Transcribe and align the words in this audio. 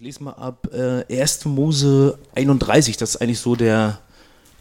Ich 0.00 0.04
lese 0.04 0.24
mal 0.24 0.32
ab 0.32 0.66
äh, 0.72 1.04
1. 1.20 1.44
Mose 1.44 2.18
31, 2.34 2.96
das 2.96 3.10
ist 3.10 3.16
eigentlich 3.20 3.38
so 3.38 3.54
der, 3.54 4.00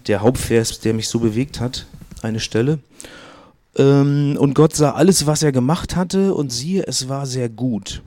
der 0.06 0.20
Hauptvers, 0.20 0.82
der 0.82 0.94
mich 0.94 1.08
so 1.08 1.22
bewegt 1.22 1.62
hat, 1.62 1.86
eine 2.22 2.42
Stelle. 2.42 2.80
Ähm, 3.78 4.36
und 4.38 4.54
Gott 4.54 4.76
sah 4.76 4.96
alles, 4.96 5.28
was 5.28 5.42
er 5.42 5.54
gemacht 5.54 5.96
hatte, 5.96 6.34
und 6.34 6.52
siehe, 6.52 6.86
es 6.86 7.08
war 7.08 7.26
sehr 7.26 7.48
gut. 7.48 8.02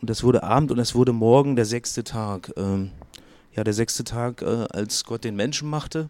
Und 0.00 0.10
es 0.10 0.24
wurde 0.24 0.42
Abend 0.42 0.72
und 0.72 0.80
es 0.80 0.96
wurde 0.96 1.12
Morgen, 1.12 1.54
der 1.54 1.66
sechste 1.66 2.02
Tag. 2.02 2.52
Ähm, 2.56 2.90
ja, 3.54 3.62
der 3.62 3.72
sechste 3.72 4.02
Tag, 4.02 4.42
äh, 4.42 4.66
als 4.70 5.04
Gott 5.04 5.22
den 5.22 5.36
Menschen 5.36 5.70
machte. 5.70 6.08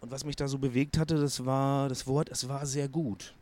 Und 0.00 0.10
was 0.10 0.24
mich 0.24 0.36
da 0.36 0.48
so 0.48 0.56
bewegt 0.56 0.96
hatte, 0.96 1.16
das 1.20 1.44
war 1.44 1.90
das 1.90 2.06
Wort, 2.06 2.30
es 2.30 2.48
war 2.48 2.64
sehr 2.64 2.88
gut. 2.88 3.34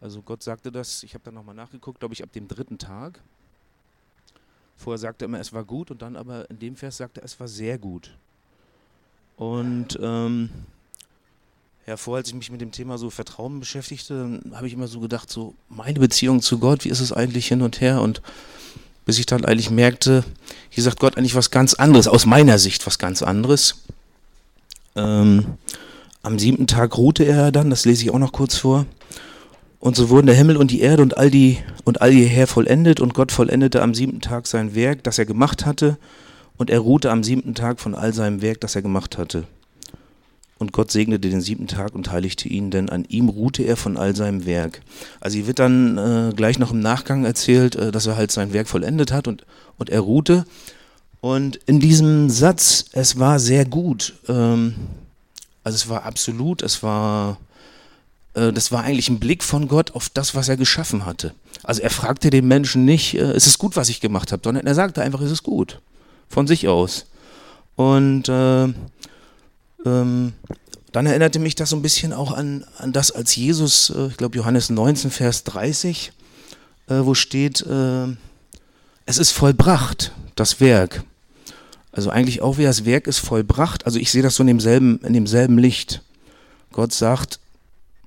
Also 0.00 0.20
Gott 0.20 0.42
sagte 0.42 0.72
das, 0.72 1.04
ich 1.04 1.14
habe 1.14 1.22
da 1.22 1.30
nochmal 1.30 1.54
nachgeguckt, 1.54 2.00
glaube 2.00 2.14
ich, 2.14 2.24
ab 2.24 2.32
dem 2.32 2.48
dritten 2.48 2.78
Tag. 2.78 3.22
Vorher 4.76 4.98
sagte 4.98 5.24
er 5.24 5.26
immer, 5.26 5.40
es 5.40 5.52
war 5.52 5.64
gut 5.64 5.90
und 5.90 6.02
dann 6.02 6.16
aber 6.16 6.48
in 6.50 6.58
dem 6.58 6.76
Vers 6.76 6.98
sagte 6.98 7.20
er, 7.20 7.24
es 7.24 7.38
war 7.40 7.48
sehr 7.48 7.78
gut. 7.78 8.10
Und 9.36 9.98
ähm, 10.00 10.50
ja, 11.86 11.96
vorher, 11.96 12.18
als 12.18 12.28
ich 12.28 12.34
mich 12.34 12.50
mit 12.50 12.60
dem 12.60 12.72
Thema 12.72 12.98
so 12.98 13.10
Vertrauen 13.10 13.60
beschäftigte, 13.60 14.40
habe 14.52 14.66
ich 14.66 14.72
immer 14.72 14.88
so 14.88 15.00
gedacht, 15.00 15.30
so 15.30 15.54
meine 15.68 16.00
Beziehung 16.00 16.42
zu 16.42 16.58
Gott, 16.58 16.84
wie 16.84 16.88
ist 16.88 17.00
es 17.00 17.12
eigentlich 17.12 17.46
hin 17.46 17.62
und 17.62 17.80
her? 17.80 18.00
Und 18.00 18.22
bis 19.04 19.18
ich 19.18 19.26
dann 19.26 19.44
eigentlich 19.44 19.70
merkte, 19.70 20.24
hier 20.68 20.82
sagt 20.82 20.98
Gott 20.98 21.16
eigentlich 21.16 21.36
was 21.36 21.50
ganz 21.50 21.74
anderes, 21.74 22.08
aus 22.08 22.26
meiner 22.26 22.58
Sicht 22.58 22.86
was 22.86 22.98
ganz 22.98 23.22
anderes. 23.22 23.84
Ähm, 24.96 25.58
am 26.22 26.38
siebten 26.40 26.66
Tag 26.66 26.98
ruhte 26.98 27.22
er 27.24 27.52
dann, 27.52 27.70
das 27.70 27.84
lese 27.84 28.02
ich 28.02 28.10
auch 28.10 28.18
noch 28.18 28.32
kurz 28.32 28.56
vor. 28.56 28.84
Und 29.86 29.94
so 29.94 30.08
wurden 30.08 30.26
der 30.26 30.34
Himmel 30.34 30.56
und 30.56 30.72
die 30.72 30.80
Erde 30.80 31.00
und 31.00 31.16
all 31.16 31.30
die 31.30 31.58
und 31.84 32.02
all 32.02 32.12
ihr 32.12 32.48
vollendet 32.48 32.98
und 32.98 33.14
Gott 33.14 33.30
vollendete 33.30 33.82
am 33.82 33.94
siebten 33.94 34.20
Tag 34.20 34.48
sein 34.48 34.74
Werk, 34.74 35.04
das 35.04 35.16
er 35.16 35.26
gemacht 35.26 35.64
hatte, 35.64 35.96
und 36.56 36.70
er 36.70 36.80
ruhte 36.80 37.12
am 37.12 37.22
siebten 37.22 37.54
Tag 37.54 37.78
von 37.78 37.94
all 37.94 38.12
seinem 38.12 38.42
Werk, 38.42 38.60
das 38.60 38.74
er 38.74 38.82
gemacht 38.82 39.16
hatte. 39.16 39.44
Und 40.58 40.72
Gott 40.72 40.90
segnete 40.90 41.30
den 41.30 41.40
siebten 41.40 41.68
Tag 41.68 41.94
und 41.94 42.10
heiligte 42.10 42.48
ihn, 42.48 42.72
denn 42.72 42.88
an 42.88 43.04
ihm 43.04 43.28
ruhte 43.28 43.62
er 43.62 43.76
von 43.76 43.96
all 43.96 44.16
seinem 44.16 44.44
Werk. 44.44 44.80
Also 45.20 45.36
hier 45.36 45.46
wird 45.46 45.60
dann 45.60 45.98
äh, 45.98 46.32
gleich 46.34 46.58
noch 46.58 46.72
im 46.72 46.80
Nachgang 46.80 47.24
erzählt, 47.24 47.76
äh, 47.76 47.92
dass 47.92 48.08
er 48.08 48.16
halt 48.16 48.32
sein 48.32 48.52
Werk 48.52 48.66
vollendet 48.66 49.12
hat 49.12 49.28
und, 49.28 49.46
und 49.78 49.88
er 49.88 50.00
ruhte. 50.00 50.46
Und 51.20 51.60
in 51.66 51.78
diesem 51.78 52.28
Satz, 52.28 52.86
es 52.90 53.20
war 53.20 53.38
sehr 53.38 53.64
gut, 53.64 54.14
ähm, 54.28 54.74
also 55.62 55.76
es 55.76 55.88
war 55.88 56.02
absolut, 56.06 56.62
es 56.62 56.82
war 56.82 57.38
das 58.36 58.70
war 58.70 58.84
eigentlich 58.84 59.08
ein 59.08 59.18
Blick 59.18 59.42
von 59.42 59.66
Gott 59.66 59.92
auf 59.92 60.10
das, 60.10 60.34
was 60.34 60.48
er 60.48 60.58
geschaffen 60.58 61.06
hatte. 61.06 61.32
Also 61.62 61.82
er 61.82 61.90
fragte 61.90 62.30
den 62.30 62.46
Menschen 62.46 62.84
nicht, 62.84 63.14
äh, 63.14 63.32
es 63.32 63.46
ist 63.46 63.58
gut, 63.58 63.76
was 63.76 63.88
ich 63.88 64.00
gemacht 64.00 64.32
habe, 64.32 64.42
sondern 64.44 64.66
er 64.66 64.74
sagte 64.74 65.02
einfach, 65.02 65.20
es 65.20 65.30
ist 65.30 65.42
gut. 65.42 65.80
Von 66.28 66.46
sich 66.46 66.68
aus. 66.68 67.06
Und 67.76 68.28
äh, 68.28 68.64
ähm, 69.84 70.32
dann 70.92 71.06
erinnerte 71.06 71.38
mich 71.38 71.54
das 71.54 71.70
so 71.70 71.76
ein 71.76 71.82
bisschen 71.82 72.12
auch 72.12 72.32
an, 72.32 72.64
an 72.78 72.92
das, 72.92 73.10
als 73.10 73.36
Jesus, 73.36 73.90
äh, 73.90 74.06
ich 74.06 74.16
glaube 74.16 74.36
Johannes 74.36 74.70
19, 74.70 75.10
Vers 75.10 75.44
30, 75.44 76.12
äh, 76.88 76.94
wo 77.00 77.14
steht, 77.14 77.62
äh, 77.62 78.06
es 79.06 79.18
ist 79.18 79.32
vollbracht, 79.32 80.12
das 80.34 80.60
Werk. 80.60 81.04
Also 81.92 82.10
eigentlich 82.10 82.42
auch 82.42 82.58
wie 82.58 82.64
das 82.64 82.84
Werk 82.84 83.06
ist 83.06 83.18
vollbracht. 83.18 83.86
Also 83.86 83.98
ich 83.98 84.10
sehe 84.10 84.22
das 84.22 84.36
so 84.36 84.42
in 84.42 84.48
demselben, 84.48 85.00
in 85.00 85.14
demselben 85.14 85.58
Licht. 85.58 86.02
Gott 86.72 86.92
sagt, 86.92 87.40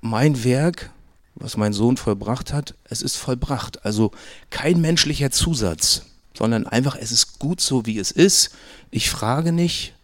mein 0.00 0.44
Werk, 0.44 0.90
was 1.34 1.56
mein 1.56 1.72
Sohn 1.72 1.96
vollbracht 1.96 2.52
hat, 2.52 2.74
es 2.84 3.02
ist 3.02 3.16
vollbracht. 3.16 3.84
Also 3.84 4.12
kein 4.50 4.80
menschlicher 4.80 5.30
Zusatz, 5.30 6.02
sondern 6.36 6.66
einfach, 6.66 6.96
es 6.96 7.12
ist 7.12 7.38
gut 7.38 7.60
so, 7.60 7.86
wie 7.86 7.98
es 7.98 8.10
ist. 8.10 8.50
Ich 8.90 9.10
frage 9.10 9.52
nicht 9.52 9.94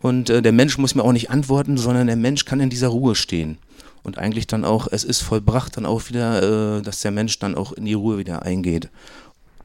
und 0.00 0.30
äh, 0.30 0.42
der 0.42 0.52
Mensch 0.52 0.78
muss 0.78 0.94
mir 0.94 1.02
auch 1.02 1.12
nicht 1.12 1.30
antworten, 1.30 1.76
sondern 1.76 2.06
der 2.06 2.16
Mensch 2.16 2.44
kann 2.44 2.60
in 2.60 2.70
dieser 2.70 2.88
Ruhe 2.88 3.14
stehen. 3.14 3.58
Und 4.04 4.16
eigentlich 4.16 4.46
dann 4.46 4.64
auch, 4.64 4.86
es 4.90 5.04
ist 5.04 5.20
vollbracht, 5.20 5.76
dann 5.76 5.84
auch 5.84 6.08
wieder, 6.08 6.78
äh, 6.78 6.82
dass 6.82 7.00
der 7.00 7.10
Mensch 7.10 7.38
dann 7.38 7.56
auch 7.56 7.72
in 7.72 7.84
die 7.84 7.94
Ruhe 7.94 8.18
wieder 8.18 8.42
eingeht. 8.42 8.88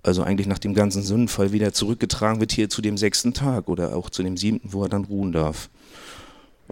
Also 0.02 0.24
eigentlich 0.24 0.48
nach 0.48 0.60
dem 0.60 0.74
ganzen 0.74 1.02
Sündenfall 1.04 1.54
wieder 1.54 1.72
zurückgetragen 1.72 2.42
wird 2.42 2.52
hier 2.52 2.70
zu 2.70 2.82
dem 2.82 2.98
sechsten 2.98 3.34
Tag 3.34 3.70
oder 3.70 3.96
auch 3.96 4.10
zu 4.10 4.24
dem 4.24 4.36
siebten, 4.36 4.74
wo 4.74 4.84
er 4.84 4.90
dann 4.90 5.06
ruhen 5.06 5.32
darf. 5.32 5.70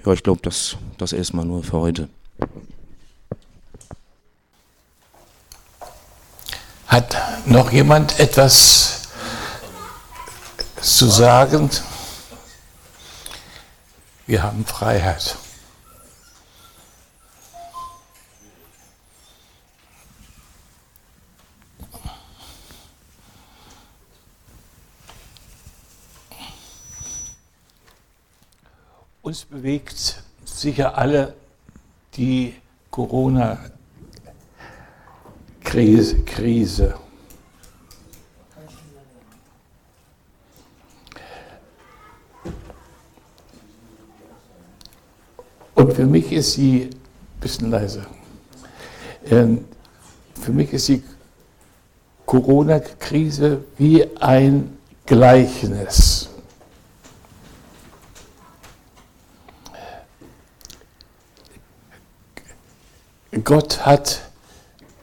Ja, 0.05 0.11
ich 0.11 0.23
glaube, 0.23 0.41
das, 0.43 0.75
das 0.97 1.13
erstmal 1.13 1.45
nur 1.45 1.63
für 1.63 1.79
heute. 1.79 2.09
Hat 6.87 7.15
noch 7.51 7.71
jemand 7.71 8.19
etwas 8.19 9.09
zu 10.81 11.07
sagen? 11.07 11.69
Wir 14.25 14.41
haben 14.41 14.65
Freiheit. 14.65 15.35
Uns 29.21 29.43
bewegt 29.45 30.23
sicher 30.45 30.97
alle 30.97 31.33
die 32.15 32.55
Corona 32.89 33.59
Und 45.81 45.93
für 45.93 46.05
mich 46.05 46.31
ist 46.31 46.53
sie, 46.53 46.91
bisschen 47.39 47.71
leiser, 47.71 48.05
ähm, 49.25 49.65
für 50.39 50.51
mich 50.51 50.71
ist 50.73 50.89
die 50.89 51.01
Corona-Krise 52.27 53.63
wie 53.79 54.05
ein 54.17 54.77
Gleichnis. 55.07 56.29
Gott 63.43 63.83
hat 63.83 64.21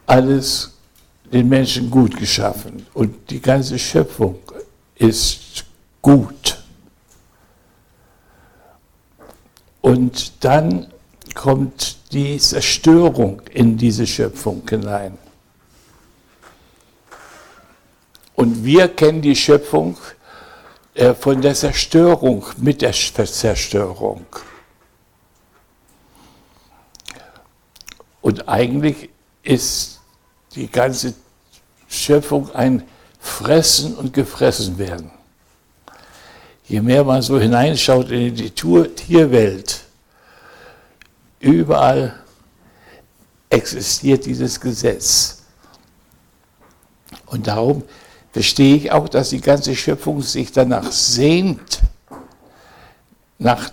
alles 0.06 0.74
den 1.32 1.48
Menschen 1.48 1.90
gut 1.90 2.16
geschaffen 2.16 2.86
und 2.94 3.28
die 3.28 3.40
ganze 3.40 3.80
Schöpfung 3.80 4.38
ist 4.94 5.64
gut. 6.00 6.37
Und 9.88 10.44
dann 10.44 10.92
kommt 11.32 12.12
die 12.12 12.36
Zerstörung 12.36 13.40
in 13.54 13.78
diese 13.78 14.06
Schöpfung 14.06 14.62
hinein. 14.68 15.16
Und 18.34 18.66
wir 18.66 18.88
kennen 18.88 19.22
die 19.22 19.34
Schöpfung 19.34 19.96
äh, 20.92 21.14
von 21.14 21.40
der 21.40 21.54
Zerstörung 21.54 22.44
mit 22.58 22.82
der 22.82 22.92
Zerstörung. 22.92 24.26
Und 28.20 28.46
eigentlich 28.46 29.08
ist 29.42 30.00
die 30.54 30.70
ganze 30.70 31.14
Schöpfung 31.88 32.54
ein 32.54 32.82
Fressen 33.18 33.96
und 33.96 34.12
Gefressen 34.12 34.76
werden. 34.76 35.17
Je 36.68 36.82
mehr 36.82 37.02
man 37.02 37.22
so 37.22 37.38
hineinschaut 37.38 38.10
in 38.10 38.34
die 38.34 38.50
Tierwelt, 38.50 39.80
überall 41.40 42.18
existiert 43.48 44.26
dieses 44.26 44.60
Gesetz. 44.60 45.42
Und 47.26 47.46
darum 47.46 47.82
verstehe 48.32 48.76
ich 48.76 48.92
auch, 48.92 49.08
dass 49.08 49.30
die 49.30 49.40
ganze 49.40 49.74
Schöpfung 49.74 50.20
sich 50.20 50.52
danach 50.52 50.92
sehnt, 50.92 51.80
nach 53.38 53.70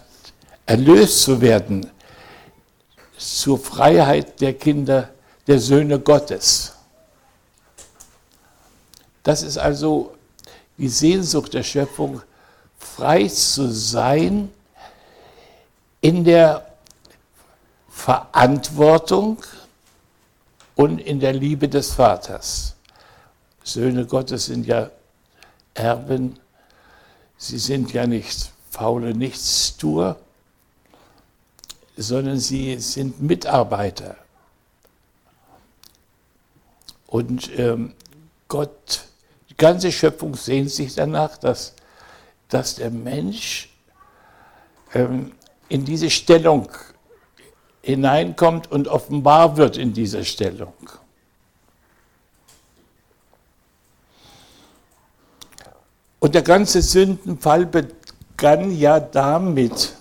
erlöst 0.65 1.23
zu 1.23 1.41
werden, 1.41 1.91
zur 3.17 3.59
Freiheit 3.59 4.39
der 4.39 4.53
Kinder 4.53 5.09
der 5.47 5.59
Söhne 5.59 5.99
Gottes. 5.99 6.73
Das 9.23 9.41
ist 9.41 9.57
also 9.57 10.15
die 10.77 10.87
Sehnsucht 10.87 11.53
der 11.53 11.63
Schöpfung, 11.63 12.21
frei 12.95 13.27
zu 13.27 13.71
sein 13.71 14.51
in 16.01 16.23
der 16.23 16.65
Verantwortung 17.89 19.37
und 20.75 20.99
in 20.99 21.19
der 21.19 21.33
Liebe 21.33 21.67
des 21.67 21.93
Vaters. 21.93 22.75
Söhne 23.63 24.05
Gottes 24.05 24.45
sind 24.45 24.65
ja 24.65 24.89
Erben, 25.73 26.39
sie 27.37 27.57
sind 27.57 27.91
ja 27.91 28.07
nicht 28.07 28.51
faule 28.69 29.13
Nichtstuer, 29.13 30.17
sondern 31.97 32.39
sie 32.39 32.77
sind 32.79 33.21
Mitarbeiter 33.21 34.15
und 37.07 37.49
ähm, 37.57 37.93
Gott, 38.47 39.05
die 39.49 39.55
ganze 39.55 39.91
Schöpfung 39.91 40.35
sehnt 40.35 40.69
sich 40.71 40.95
danach, 40.95 41.37
dass, 41.37 41.74
dass 42.49 42.75
der 42.75 42.91
Mensch 42.91 43.69
ähm, 44.93 45.33
in 45.69 45.85
diese 45.85 46.09
Stellung 46.09 46.69
hineinkommt 47.81 48.71
und 48.71 48.87
offenbar 48.87 49.57
wird 49.57 49.77
in 49.77 49.93
dieser 49.93 50.23
Stellung. 50.23 50.73
Und 56.19 56.33
der 56.33 56.41
ganze 56.41 56.81
Sündenfall 56.81 57.67
begann 57.67 58.75
ja 58.75 58.99
damit, 58.99 59.93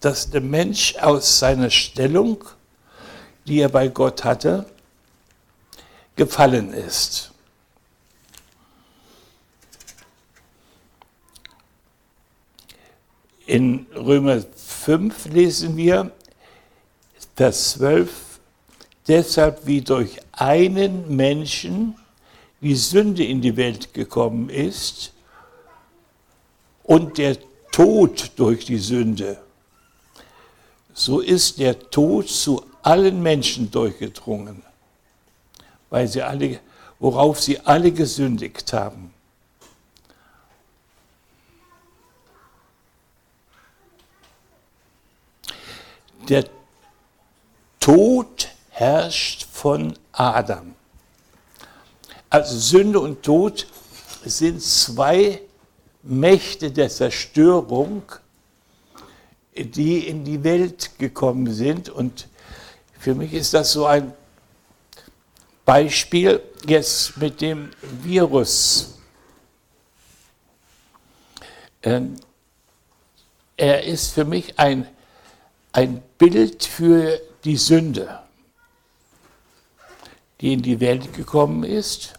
dass 0.00 0.28
der 0.28 0.40
Mensch 0.40 0.96
aus 0.96 1.38
seiner 1.38 1.70
Stellung, 1.70 2.44
die 3.46 3.60
er 3.60 3.68
bei 3.68 3.88
Gott 3.88 4.24
hatte, 4.24 4.66
gefallen 6.16 6.72
ist. 6.72 7.33
In 13.46 13.86
Römer 13.94 14.42
5 14.56 15.26
lesen 15.26 15.76
wir, 15.76 16.10
Vers 17.36 17.72
12, 17.72 18.10
deshalb 19.06 19.66
wie 19.66 19.80
durch 19.80 20.18
einen 20.32 21.14
Menschen 21.14 21.96
die 22.60 22.74
Sünde 22.74 23.24
in 23.24 23.42
die 23.42 23.56
Welt 23.56 23.92
gekommen 23.92 24.48
ist 24.48 25.12
und 26.84 27.18
der 27.18 27.36
Tod 27.72 28.32
durch 28.36 28.64
die 28.64 28.78
Sünde, 28.78 29.38
so 30.94 31.20
ist 31.20 31.58
der 31.58 31.90
Tod 31.90 32.28
zu 32.28 32.64
allen 32.82 33.22
Menschen 33.22 33.70
durchgedrungen, 33.70 34.62
weil 35.90 36.06
sie 36.06 36.22
alle, 36.22 36.60
worauf 36.98 37.40
sie 37.40 37.58
alle 37.60 37.90
gesündigt 37.90 38.72
haben. 38.72 39.13
Der 46.28 46.44
Tod 47.80 48.48
herrscht 48.70 49.46
von 49.52 49.96
Adam. 50.12 50.74
Also 52.30 52.58
Sünde 52.58 52.98
und 53.00 53.22
Tod 53.22 53.66
sind 54.24 54.62
zwei 54.62 55.40
Mächte 56.02 56.70
der 56.70 56.88
Zerstörung, 56.88 58.02
die 59.54 60.08
in 60.08 60.24
die 60.24 60.42
Welt 60.42 60.98
gekommen 60.98 61.52
sind. 61.52 61.88
Und 61.88 62.28
für 62.98 63.14
mich 63.14 63.32
ist 63.32 63.54
das 63.54 63.72
so 63.72 63.86
ein 63.86 64.12
Beispiel 65.64 66.42
jetzt 66.66 67.16
mit 67.16 67.40
dem 67.40 67.70
Virus. 68.02 68.94
Ähm, 71.82 72.16
er 73.56 73.84
ist 73.84 74.12
für 74.12 74.24
mich 74.24 74.58
ein, 74.58 74.88
ein 75.74 76.02
Bild 76.18 76.64
für 76.64 77.20
die 77.42 77.56
Sünde, 77.56 78.20
die 80.40 80.52
in 80.52 80.62
die 80.62 80.78
Welt 80.78 81.12
gekommen 81.12 81.64
ist 81.64 82.14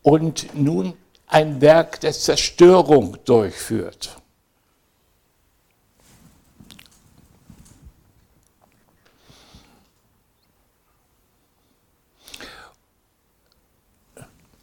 und 0.00 0.54
nun 0.54 0.94
ein 1.26 1.60
Werk 1.60 2.00
der 2.00 2.12
Zerstörung 2.12 3.18
durchführt. 3.26 4.16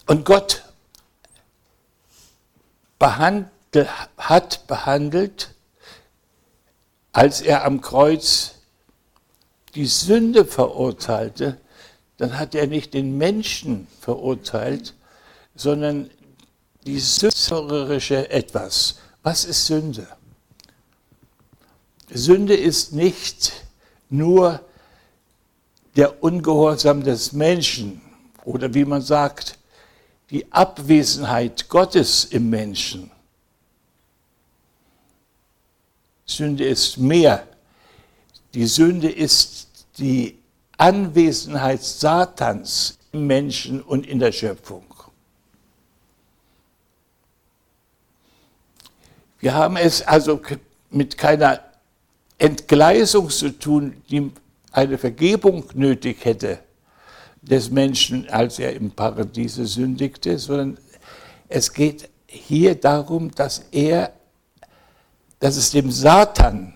Und 0.08 0.26
Gott 0.26 0.64
behandelt, 2.98 3.52
hat 4.18 4.66
behandelt 4.66 5.54
als 7.12 7.42
er 7.42 7.66
am 7.66 7.82
Kreuz 7.82 8.56
die 9.76 9.86
Sünde 9.86 10.46
verurteilte, 10.46 11.60
dann 12.18 12.38
hat 12.38 12.56
er 12.56 12.68
nicht 12.68 12.94
den 12.94 13.18
Menschen 13.18 13.88
verurteilt, 14.02 14.94
sondern 15.56 16.10
die 16.86 17.00
sünderische 17.00 18.30
etwas. 18.30 18.96
Was 19.24 19.46
ist 19.46 19.66
Sünde? 19.68 20.08
Sünde 22.12 22.56
ist 22.56 22.94
nicht 22.94 23.54
nur 24.10 24.62
der 25.96 26.24
Ungehorsam 26.24 27.04
des 27.04 27.34
Menschen 27.34 28.02
oder 28.44 28.74
wie 28.74 28.86
man 28.86 29.02
sagt, 29.02 29.58
die 30.30 30.52
Abwesenheit 30.52 31.70
Gottes 31.70 32.26
im 32.26 32.50
Menschen. 32.50 33.12
Sünde 36.30 36.66
ist 36.66 36.98
mehr. 36.98 37.48
Die 38.54 38.66
Sünde 38.66 39.10
ist 39.10 39.68
die 39.98 40.38
Anwesenheit 40.78 41.84
Satans 41.84 42.98
im 43.12 43.28
Menschen 43.28 43.82
und 43.82 44.06
in 44.08 44.20
der 44.20 44.32
Schöpfung. 44.32 44.84
Wir 49.40 49.54
haben 49.54 49.78
es 49.78 50.02
also 50.02 50.42
mit 50.90 51.18
keiner 51.18 51.62
Entgleisung 52.38 53.30
zu 53.30 53.58
tun, 53.58 54.02
die 54.10 54.32
eine 54.72 54.98
Vergebung 54.98 55.64
nötig 55.74 56.24
hätte 56.26 56.60
des 57.42 57.72
Menschen, 57.72 58.30
als 58.30 58.60
er 58.60 58.76
im 58.76 58.92
Paradiese 58.92 59.66
sündigte, 59.66 60.38
sondern 60.38 60.78
es 61.48 61.74
geht 61.74 62.10
hier 62.28 62.76
darum, 62.76 63.32
dass 63.32 63.66
er 63.72 64.14
dass 65.40 65.56
es 65.56 65.72
dem 65.72 65.92
Satan, 65.92 66.74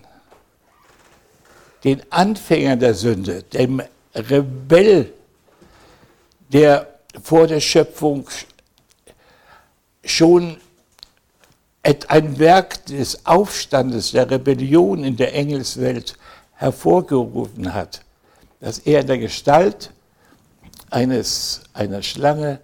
den 1.84 2.02
Anfänger 2.10 2.76
der 2.76 2.94
Sünde, 2.94 3.42
dem 3.42 3.82
Rebell, 4.14 5.12
der 6.48 6.88
vor 7.22 7.46
der 7.46 7.60
Schöpfung 7.60 8.26
schon 10.04 10.56
ein 11.82 12.38
Werk 12.38 12.86
des 12.86 13.26
Aufstandes, 13.26 14.12
der 14.12 14.30
Rebellion 14.30 15.04
in 15.04 15.16
der 15.16 15.34
Engelswelt 15.34 16.16
hervorgerufen 16.54 17.74
hat, 17.74 18.00
dass 18.60 18.78
er 18.78 19.00
in 19.00 19.06
der 19.06 19.18
Gestalt 19.18 19.90
eines, 20.90 21.62
einer 21.74 22.02
Schlange 22.02 22.60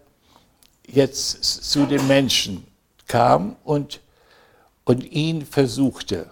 jetzt 0.87 1.45
zu 1.45 1.85
den 1.85 2.07
Menschen 2.07 2.67
kam 3.07 3.57
und 3.65 4.01
und 4.85 5.05
ihn 5.05 5.45
versuchte, 5.45 6.31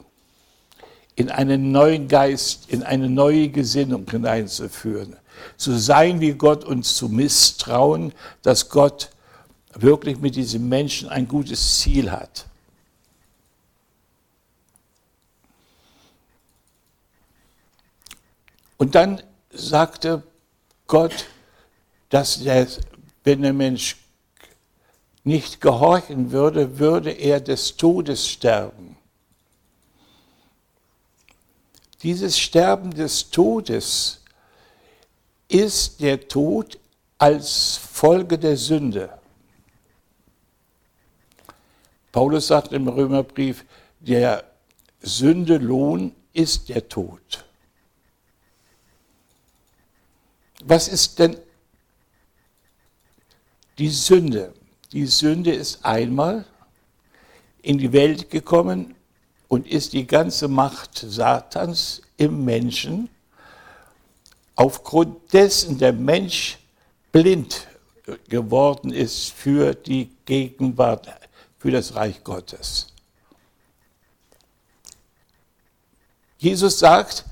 in 1.17 1.31
einen 1.31 1.73
neuen 1.73 2.09
Geist, 2.09 2.71
in 2.71 2.83
eine 2.83 3.09
neue 3.09 3.49
Gesinnung 3.49 4.09
hineinzuführen. 4.09 5.17
Zu 5.57 5.79
sein 5.79 6.21
wie 6.21 6.33
Gott 6.33 6.65
und 6.65 6.85
zu 6.85 7.09
misstrauen, 7.09 8.13
dass 8.43 8.69
Gott 8.69 9.11
wirklich 9.75 10.19
mit 10.19 10.37
diesem 10.37 10.69
Menschen 10.69 11.09
ein 11.09 11.27
gutes 11.29 11.79
Ziel 11.81 12.11
hat. 12.11 12.47
Und 18.77 18.95
dann 18.95 19.21
sagte 19.51 20.23
Gott, 20.87 21.27
dass 22.09 22.43
der, 22.43 22.67
wenn 23.25 23.43
der 23.43 23.53
Mensch 23.53 23.97
nicht 25.29 25.61
gehorchen 25.61 26.33
würde, 26.33 26.79
würde 26.79 27.11
er 27.11 27.41
des 27.41 27.77
Todes 27.77 28.27
sterben. 28.27 28.97
Dieses 32.03 32.39
Sterben 32.39 32.95
des 32.95 33.29
Todes 33.29 34.23
ist 35.49 36.01
der 36.01 36.29
Tod 36.29 36.79
als 37.19 37.77
Folge 37.77 38.39
der 38.39 38.57
Sünde. 38.57 39.19
Paulus 42.11 42.47
sagt 42.47 42.73
im 42.73 42.89
Römerbrief, 42.89 43.67
der 44.01 44.45
Sündelohn 45.03 46.15
ist 46.33 46.71
der 46.71 46.89
Tod. 46.89 47.45
Was 50.65 50.89
ist 50.89 51.19
denn 51.19 51.37
die 53.77 53.91
Sünde? 53.91 54.55
Die 54.93 55.07
Sünde 55.07 55.53
ist 55.53 55.85
einmal 55.85 56.47
in 57.61 57.77
die 57.77 57.93
Welt 57.93 58.31
gekommen 58.31 58.95
und 59.49 59.67
ist 59.67 59.93
die 59.93 60.07
ganze 60.07 60.49
Macht 60.49 60.97
Satans 60.97 62.01
im 62.17 62.45
Menschen, 62.45 63.11
aufgrund 64.57 65.33
dessen 65.33 65.79
der 65.79 65.93
Mensch 65.93 66.59
blind 67.13 67.67
geworden 68.29 68.93
ist 68.93 69.31
für 69.33 69.75
die 69.75 70.11
Gegenwart, 70.25 71.09
für 71.59 71.71
das 71.71 71.95
Reich 71.95 72.25
Gottes. 72.25 72.87
Jesus 76.39 76.79
sagt, 76.79 77.27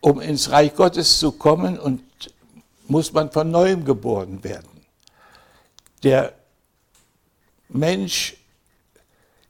um 0.00 0.20
ins 0.20 0.50
Reich 0.50 0.74
Gottes 0.74 1.18
zu 1.18 1.30
kommen, 1.32 1.78
und 1.78 2.02
muss 2.88 3.12
man 3.12 3.30
von 3.30 3.50
neuem 3.50 3.84
geboren 3.84 4.42
werden. 4.42 4.76
der 6.02 6.35
Mensch, 7.68 8.36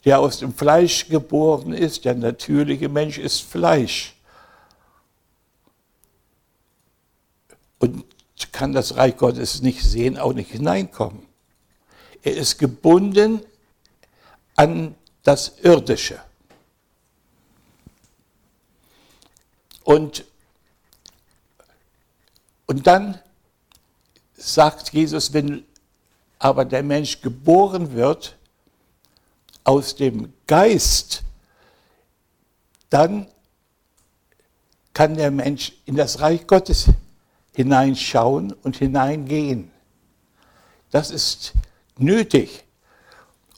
der 0.05 0.21
aus 0.21 0.39
dem 0.39 0.55
Fleisch 0.55 1.09
geboren 1.09 1.73
ist, 1.73 2.05
der 2.05 2.15
natürliche 2.15 2.89
Mensch 2.89 3.19
ist 3.19 3.41
Fleisch. 3.41 4.15
Und 7.79 8.05
kann 8.57 8.73
das 8.73 8.97
Reich 8.97 9.19
Gottes 9.19 9.61
nicht 9.61 9.83
sehen, 9.83 10.17
auch 10.17 10.33
nicht 10.33 10.51
hineinkommen. 10.51 11.27
Er 12.23 12.35
ist 12.35 12.59
gebunden 12.59 13.43
an 14.55 14.95
das 15.23 15.59
Irdische. 15.59 16.19
Und, 19.85 20.25
und 22.65 22.87
dann 22.87 23.21
sagt 24.37 24.95
Jesus, 24.95 25.35
wenn 25.35 25.67
aber 26.47 26.65
der 26.65 26.85
Mensch 26.85 27.23
geboren 27.23 27.93
wird 27.95 28.37
aus 29.65 29.97
dem 29.97 30.33
Geist, 30.47 31.25
dann 32.89 33.27
kann 34.95 35.17
der 35.17 35.33
Mensch 35.33 35.73
in 35.87 35.97
das 35.97 36.21
Reich 36.21 36.47
Gottes 36.47 36.87
hineinschauen 37.53 38.53
und 38.63 38.77
hineingehen. 38.77 39.73
Das 40.93 41.11
ist 41.11 41.53
nötig, 41.99 42.63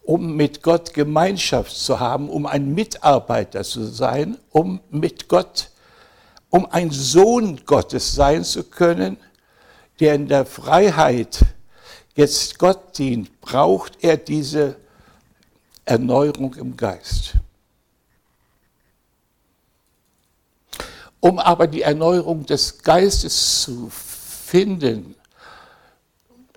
um 0.03 0.35
mit 0.35 0.63
Gott 0.63 0.95
Gemeinschaft 0.95 1.77
zu 1.77 2.01
haben, 2.01 2.31
um 2.31 2.47
ein 2.47 2.73
Mitarbeiter 2.73 3.65
zu 3.65 3.85
sein, 3.85 4.39
um 4.49 4.81
mit 4.89 5.29
Gott 5.29 5.73
um 6.49 6.65
ein 6.65 6.91
Sohn 6.91 7.61
Gottes 7.67 8.15
sein 8.15 8.45
zu 8.45 8.65
können, 8.65 9.19
der 10.01 10.15
in 10.15 10.27
der 10.27 10.47
Freiheit 10.47 11.45
jetzt 12.19 12.59
Gott 12.59 12.99
dient, 12.99 13.41
braucht 13.41 14.03
er 14.03 14.17
diese 14.17 14.77
Erneuerung 15.85 16.53
im 16.55 16.77
Geist. 16.77 17.35
Um 21.21 21.39
aber 21.39 21.69
die 21.69 21.83
Erneuerung 21.83 22.45
des 22.45 22.83
Geistes 22.83 23.63
zu 23.63 23.89
finden, 23.91 25.15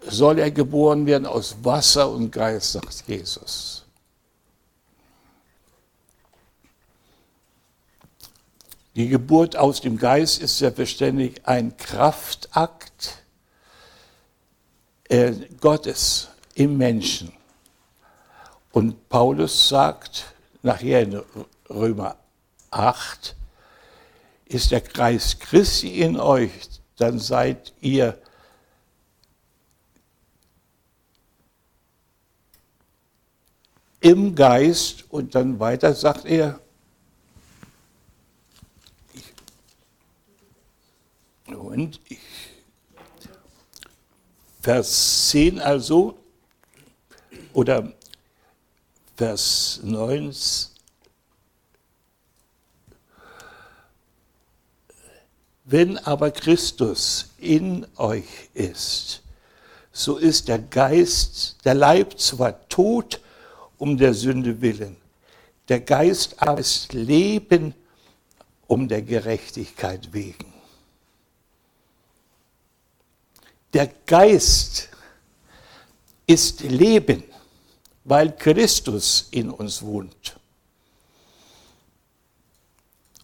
soll 0.02 0.40
er 0.40 0.50
geboren 0.50 1.06
werden 1.06 1.28
aus 1.28 1.56
Wasser 1.62 2.10
und 2.10 2.32
Geist, 2.32 2.72
sagt 2.72 3.04
Jesus. 3.08 3.86
Die 8.96 9.08
Geburt 9.08 9.56
aus 9.56 9.80
dem 9.80 9.98
Geist 9.98 10.42
ist 10.42 10.58
selbstverständlich 10.58 11.46
ein 11.46 11.78
Kraftakt 11.78 13.21
äh, 15.12 15.34
Gottes 15.60 16.30
im 16.56 16.78
Menschen. 16.78 17.34
Und 18.72 19.10
Paulus 19.10 19.68
sagt 19.68 20.34
nachher 20.62 21.02
in 21.02 21.22
Römer 21.70 22.16
8, 22.70 23.36
ist 24.46 24.72
der 24.72 24.80
Kreis 24.80 25.38
Christi 25.38 26.02
in 26.02 26.18
euch, 26.18 26.52
dann 26.96 27.20
seid 27.20 27.74
ihr 27.82 28.18
im 34.00 34.34
Geist 34.34 35.04
und 35.10 35.36
dann 35.36 35.60
weiter 35.60 35.94
sagt 35.94 36.26
er, 36.26 36.60
Und 41.48 42.00
ich, 42.08 42.20
Vers 44.62 45.30
10 45.30 45.60
also, 45.60 46.18
oder 47.54 47.92
Vers 49.18 49.80
9, 49.84 50.32
wenn 55.66 55.98
aber 55.98 56.30
Christus 56.30 57.30
in 57.40 57.88
euch 57.98 58.50
ist, 58.54 59.24
so 59.92 60.18
ist 60.18 60.48
der 60.48 60.60
Geist, 60.60 61.58
der 61.66 61.74
Leib 61.74 62.20
zwar 62.20 62.68
tot 62.70 63.20
um 63.80 63.98
der 63.98 64.14
Sünde 64.14 64.62
willen, 64.62 64.96
der 65.70 65.80
Geist 65.80 66.40
aber 66.40 66.60
ist 66.60 66.94
Leben 66.94 67.74
um 68.68 68.88
der 68.88 69.02
Gerechtigkeit 69.02 70.14
wegen. 70.14 70.51
Der 73.74 73.88
Geist 74.06 74.90
ist 76.28 76.62
Leben, 76.62 77.24
weil 78.04 78.36
Christus 78.36 79.28
in 79.32 79.50
uns 79.50 79.82
wohnt. 79.82 80.38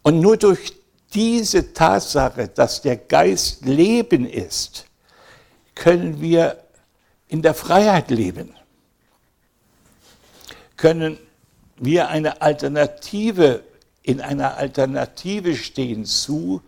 Und 0.04 0.22
nur 0.22 0.38
durch 0.38 0.74
diese 1.14 1.74
Tatsache, 1.74 2.48
dass 2.48 2.82
der 2.82 2.96
Geist 2.98 3.66
Leben 3.66 4.26
ist, 4.26 4.86
können 5.76 6.22
wir 6.22 6.64
in 7.28 7.42
der 7.42 7.54
Freiheit 7.54 8.10
leben, 8.10 8.54
können 10.78 11.18
wir 11.76 12.08
eine 12.08 12.42
Alternative, 12.42 13.64
in 14.04 14.22
einer 14.22 14.56
Alternative 14.56 15.56
stehen 15.56 16.06
zu 16.06 16.62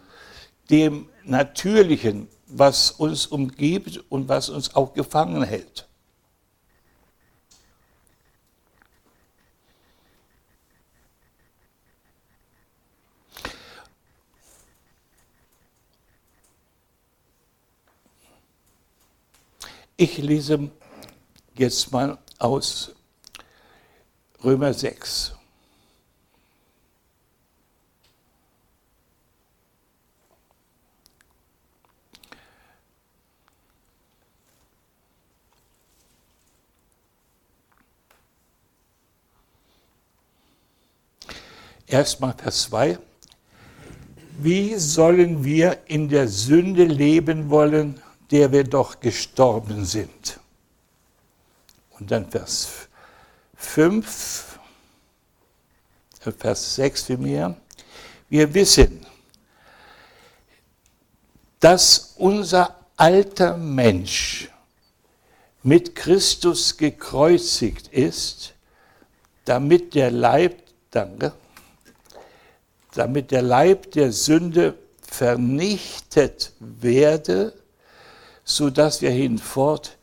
dem 0.69 1.07
natürlichen, 1.23 2.27
was 2.49 2.91
uns 2.91 3.27
umgibt 3.27 4.03
und 4.09 4.27
was 4.27 4.49
uns 4.49 4.75
auch 4.75 4.93
gefangen 4.93 5.43
hält. 5.43 5.87
Ich 19.95 20.17
lese 20.17 20.71
jetzt 21.55 21.91
mal 21.91 22.17
aus 22.37 22.95
Römer 24.41 24.73
6. 24.73 25.38
Erstmal 41.89 42.35
Vers 42.35 42.63
2. 42.63 42.99
Wie 44.37 44.75
sollen 44.75 45.43
wir 45.43 45.79
in 45.87 46.07
der 46.07 46.27
Sünde 46.27 46.83
leben 46.83 47.49
wollen, 47.49 47.99
der 48.29 48.51
wir 48.51 48.63
doch 48.63 48.99
gestorben 48.99 49.83
sind? 49.85 50.39
Und 51.99 52.11
dann 52.11 52.29
Vers 52.29 52.69
5, 53.55 54.59
äh, 56.25 56.31
Vers 56.31 56.75
6 56.75 57.03
für 57.03 57.17
mir. 57.17 57.55
Wir 58.29 58.53
wissen, 58.53 59.03
dass 61.59 62.13
unser 62.17 62.85
alter 62.97 63.57
Mensch 63.57 64.49
mit 65.63 65.95
Christus 65.95 66.77
gekreuzigt 66.77 67.87
ist, 67.87 68.53
damit 69.45 69.95
der 69.95 70.11
Leib, 70.11 70.61
danke, 70.91 71.33
damit 72.93 73.31
der 73.31 73.41
Leib 73.41 73.91
der 73.91 74.11
Sünde 74.11 74.77
vernichtet 75.01 76.53
werde, 76.59 77.53
so 78.43 78.69
dass 78.69 79.01
wir 79.01 79.11
hinfort 79.11 79.97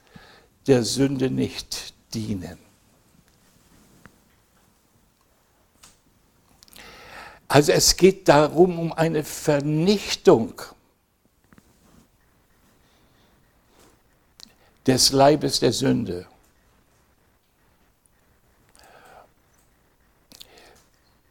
der 0.67 0.83
Sünde 0.83 1.31
nicht 1.31 1.95
dienen. 2.15 2.59
Also 7.49 7.73
es 7.73 7.97
geht 7.97 8.29
darum, 8.29 8.79
um 8.79 8.93
eine 8.93 9.23
Vernichtung 9.23 10.61
des 14.87 15.13
Leibes 15.13 15.61
der 15.61 15.73
Sünde. 15.73 16.27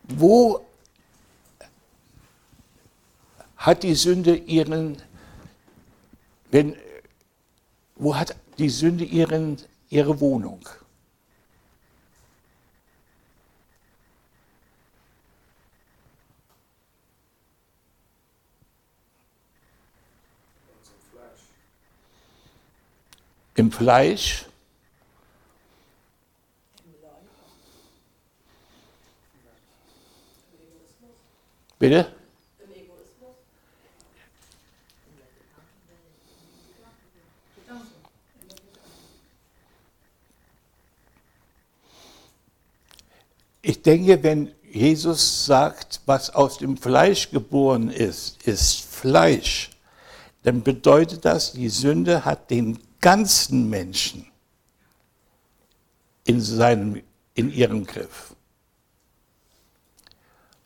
Wo 0.04 0.66
hat 3.66 3.82
die 3.82 3.96
Sünde 3.96 4.36
ihren, 4.36 5.02
wenn, 6.52 6.76
wo 7.96 8.16
hat 8.16 8.36
die 8.60 8.70
Sünde 8.70 9.04
ihren, 9.04 9.58
ihre 9.90 10.20
Wohnung? 10.20 10.70
Im 23.56 23.72
Fleisch. 23.72 24.46
Bitte? 31.80 32.14
Ich 43.68 43.82
denke, 43.82 44.22
wenn 44.22 44.52
Jesus 44.72 45.48
sagt, 45.48 46.02
was 46.06 46.30
aus 46.30 46.60
dem 46.60 46.78
Fleisch 46.78 47.32
geboren 47.32 47.90
ist, 47.90 48.44
ist 48.44 48.82
Fleisch, 48.82 49.72
dann 50.44 50.62
bedeutet 50.62 51.26
das, 51.26 51.54
die 51.54 51.70
Sünde 51.70 52.26
hat 52.26 52.52
den 52.52 52.78
ganzen 53.02 53.68
Menschen 53.68 54.28
in, 56.26 56.42
seinem, 56.42 57.02
in 57.34 57.52
ihrem 57.52 57.88
Griff. 57.88 58.36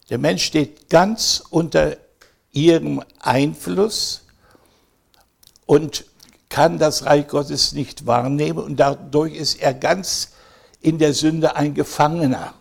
Der 0.09 0.17
Mensch 0.17 0.43
steht 0.43 0.89
ganz 0.89 1.41
unter 1.49 1.95
ihrem 2.51 3.01
Einfluss 3.19 4.25
und 5.65 6.03
kann 6.49 6.77
das 6.77 7.05
Reich 7.05 7.29
Gottes 7.29 7.71
nicht 7.71 8.05
wahrnehmen 8.05 8.59
und 8.59 8.75
dadurch 8.75 9.35
ist 9.35 9.61
er 9.61 9.73
ganz 9.73 10.33
in 10.81 10.97
der 10.97 11.13
Sünde 11.13 11.55
ein 11.55 11.73
Gefangener. 11.73 12.58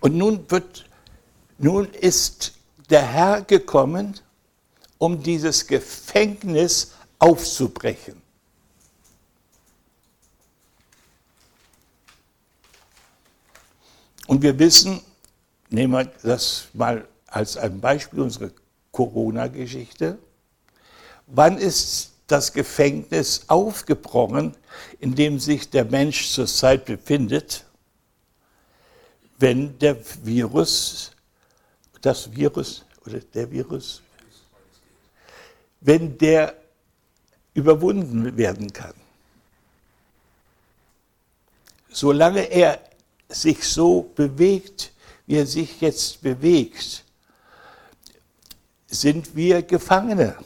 Und 0.00 0.16
nun 0.16 0.50
wird, 0.50 0.86
nun 1.58 1.86
ist 1.92 2.52
der 2.88 3.02
Herr 3.02 3.42
gekommen, 3.42 4.18
um 4.98 5.22
dieses 5.22 5.66
Gefängnis 5.66 6.92
aufzubrechen. 7.18 8.20
Und 14.26 14.42
wir 14.42 14.58
wissen, 14.58 15.00
nehmen 15.70 15.92
wir 15.92 16.04
das 16.22 16.68
mal 16.72 17.06
als 17.26 17.56
ein 17.56 17.80
Beispiel, 17.80 18.20
unsere 18.20 18.52
Corona-Geschichte, 18.92 20.18
wann 21.26 21.58
ist 21.58 22.12
das 22.26 22.52
Gefängnis 22.52 23.44
aufgebrochen, 23.48 24.54
in 25.00 25.14
dem 25.14 25.40
sich 25.40 25.68
der 25.70 25.84
Mensch 25.84 26.30
zurzeit 26.30 26.84
befindet? 26.84 27.64
Wenn 29.40 29.78
der 29.78 29.96
Virus, 30.22 31.12
das 32.02 32.30
Virus 32.30 32.84
oder 33.06 33.20
der 33.20 33.50
Virus, 33.50 34.02
wenn 35.80 36.16
der 36.18 36.54
überwunden 37.54 38.36
werden 38.36 38.70
kann. 38.70 38.94
Solange 41.88 42.42
er 42.42 42.80
sich 43.28 43.64
so 43.64 44.02
bewegt, 44.14 44.92
wie 45.26 45.36
er 45.36 45.46
sich 45.46 45.80
jetzt 45.80 46.20
bewegt, 46.20 47.04
sind 48.88 49.34
wir 49.34 49.62
Gefangene. 49.62 50.36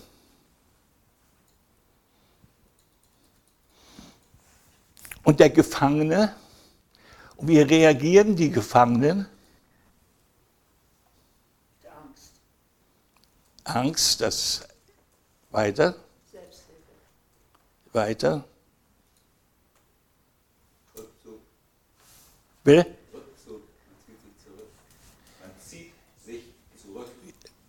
Und 5.24 5.40
der 5.40 5.50
Gefangene 5.50 6.36
und 7.37 7.49
wie 7.49 7.61
reagieren 7.61 8.37
die 8.37 8.50
Gefangenen? 8.50 9.26
Angst. 11.85 12.33
Angst, 13.64 14.21
das 14.21 14.69
weiter. 15.50 15.95
Selbsthilfe. 16.31 16.83
Weiter. 17.93 18.45
Rückzug. 20.97 21.40
Bitte? 22.62 22.97
Rückzug. 23.12 23.62
Man 25.40 25.51
zieht 25.61 25.92
sich 26.25 26.42
zurück. 26.83 27.09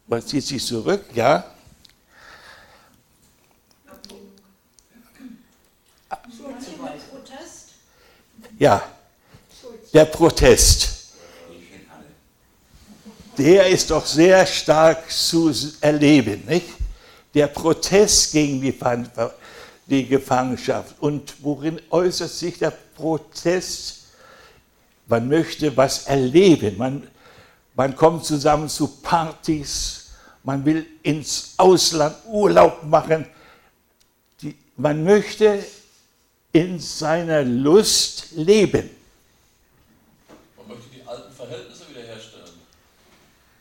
Man 0.07 0.21
zieht 0.21 0.43
sich 0.43 0.65
zurück, 0.65 1.05
ja. 1.13 1.51
Ja, 8.57 8.94
der 9.95 10.03
Protest. 10.03 10.89
Der 13.37 13.67
ist 13.67 13.89
doch 13.89 14.05
sehr 14.05 14.45
stark 14.45 15.09
zu 15.09 15.53
erleben, 15.79 16.43
nicht? 16.45 16.67
Der 17.33 17.47
Protest 17.47 18.33
gegen 18.33 18.61
die, 18.61 18.77
die 19.85 20.05
Gefangenschaft. 20.05 20.95
Und 20.99 21.35
worin 21.41 21.81
äußert 21.89 22.29
sich 22.29 22.59
der 22.59 22.71
Protest? 22.71 24.03
Man 25.07 25.29
möchte 25.29 25.75
was 25.77 26.07
erleben. 26.07 26.77
Man, 26.77 27.07
man 27.73 27.95
kommt 27.95 28.25
zusammen 28.25 28.67
zu 28.67 28.87
Partys. 28.87 30.07
Man 30.43 30.65
will 30.65 30.85
ins 31.03 31.53
Ausland 31.55 32.17
Urlaub 32.27 32.83
machen. 32.83 33.25
Die, 34.41 34.57
man 34.75 35.05
möchte 35.05 35.63
in 36.51 36.79
seiner 36.79 37.43
Lust 37.43 38.27
leben. 38.33 38.89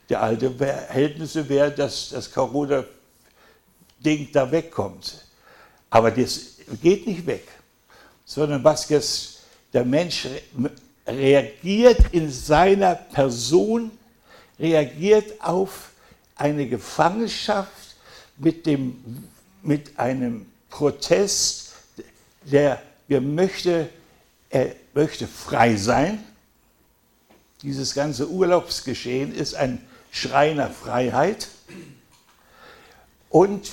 Die 0.09 0.17
alte 0.17 0.51
Verhältnisse 0.51 1.49
wäre, 1.49 1.71
dass 1.71 2.11
das 2.11 2.31
Corona-Ding 2.31 4.29
da 4.33 4.51
wegkommt. 4.51 5.25
Aber 5.89 6.11
das 6.11 6.57
geht 6.83 7.07
nicht 7.07 7.27
weg, 7.27 7.47
sondern 8.25 8.63
was 8.65 8.89
jetzt 8.89 9.41
der 9.73 9.85
Mensch 9.85 10.27
reagiert 11.07 11.99
in 12.13 12.31
seiner 12.31 12.95
Person, 12.95 13.91
reagiert 14.59 15.41
auf 15.41 15.91
eine 16.37 16.69
Gefangenschaft 16.69 17.71
mit, 18.37 18.67
dem, 18.67 19.29
mit 19.63 19.99
einem 19.99 20.47
Protest, 20.71 21.73
der 22.43 22.83
wir 23.07 23.21
möchte, 23.21 23.89
er 24.51 24.75
möchte 24.95 25.27
frei 25.27 25.77
sein. 25.77 26.25
Dieses 27.63 27.95
ganze 27.95 28.29
Urlaubsgeschehen 28.29 29.35
ist 29.35 29.55
ein 29.55 29.81
Schrei 30.15 30.55
nach 30.55 30.71
Freiheit. 30.71 31.49
Und 33.31 33.73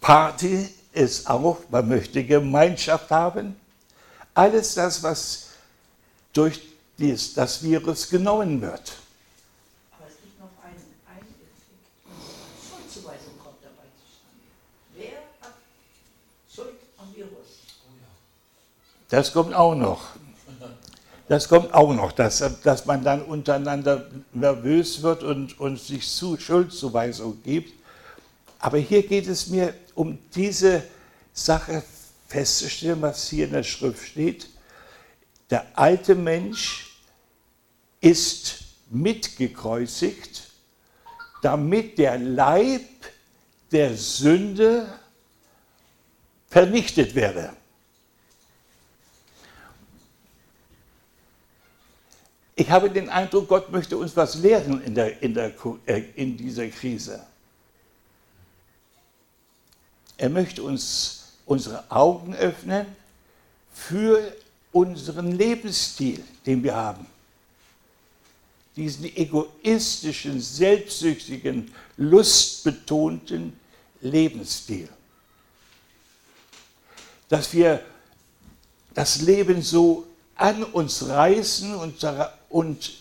Party 0.00 0.66
ist 0.94 1.28
auch, 1.28 1.58
man 1.68 1.86
möchte 1.86 2.24
Gemeinschaft 2.24 3.10
haben. 3.10 3.60
Alles 4.32 4.72
das, 4.72 5.02
was 5.02 5.50
durch 6.32 6.62
dies, 6.96 7.34
das 7.34 7.62
Virus 7.62 8.08
genommen 8.08 8.62
wird. 8.62 8.94
Aber 9.90 10.08
es 10.08 10.14
gibt 10.16 10.40
noch 10.40 10.48
einen, 10.64 10.82
einen 11.06 11.28
Effekt. 11.28 11.84
Schuldzuweisung 12.66 13.38
kommt 13.44 13.58
dabei 13.62 13.84
zustande. 14.00 14.48
Wer 14.96 15.18
hat 15.42 15.52
Schuld 16.50 16.76
am 16.96 17.14
Virus? 17.14 17.58
Das 19.10 19.30
kommt 19.30 19.52
auch 19.52 19.74
noch. 19.74 20.21
Das 21.32 21.48
kommt 21.48 21.72
auch 21.72 21.94
noch, 21.94 22.12
dass, 22.12 22.44
dass 22.62 22.84
man 22.84 23.02
dann 23.04 23.22
untereinander 23.22 24.06
nervös 24.34 25.00
wird 25.00 25.22
und, 25.22 25.58
und 25.58 25.80
sich 25.80 26.06
zu 26.06 26.36
Schuldzuweisung 26.36 27.42
gibt. 27.42 27.72
Aber 28.58 28.76
hier 28.76 29.02
geht 29.02 29.26
es 29.26 29.46
mir 29.46 29.72
um 29.94 30.18
diese 30.34 30.82
Sache 31.32 31.82
festzustellen, 32.28 33.00
was 33.00 33.30
hier 33.30 33.46
in 33.46 33.52
der 33.52 33.62
Schrift 33.62 34.08
steht. 34.08 34.50
Der 35.48 35.64
alte 35.72 36.14
Mensch 36.14 36.98
ist 38.02 38.64
mitgekreuzigt, 38.90 40.50
damit 41.40 41.96
der 41.96 42.18
Leib 42.18 42.82
der 43.70 43.96
Sünde 43.96 44.86
vernichtet 46.50 47.14
werde. 47.14 47.56
Ich 52.62 52.70
habe 52.70 52.88
den 52.88 53.08
Eindruck, 53.08 53.48
Gott 53.48 53.72
möchte 53.72 53.96
uns 53.96 54.16
was 54.16 54.36
lehren 54.36 54.80
in, 54.84 54.94
der, 54.94 55.20
in, 55.20 55.34
der, 55.34 55.52
äh, 55.84 56.04
in 56.14 56.36
dieser 56.36 56.68
Krise. 56.68 57.20
Er 60.16 60.30
möchte 60.30 60.62
uns 60.62 61.32
unsere 61.44 61.90
Augen 61.90 62.36
öffnen 62.36 62.86
für 63.74 64.32
unseren 64.70 65.32
Lebensstil, 65.32 66.22
den 66.46 66.62
wir 66.62 66.76
haben. 66.76 67.04
Diesen 68.76 69.06
egoistischen, 69.06 70.40
selbstsüchtigen, 70.40 71.74
lustbetonten 71.96 73.58
Lebensstil. 74.02 74.88
Dass 77.28 77.52
wir 77.52 77.84
das 78.94 79.20
Leben 79.20 79.62
so 79.62 80.06
an 80.36 80.62
uns 80.62 81.08
reißen 81.08 81.74
und, 81.74 82.04
und, 82.52 82.92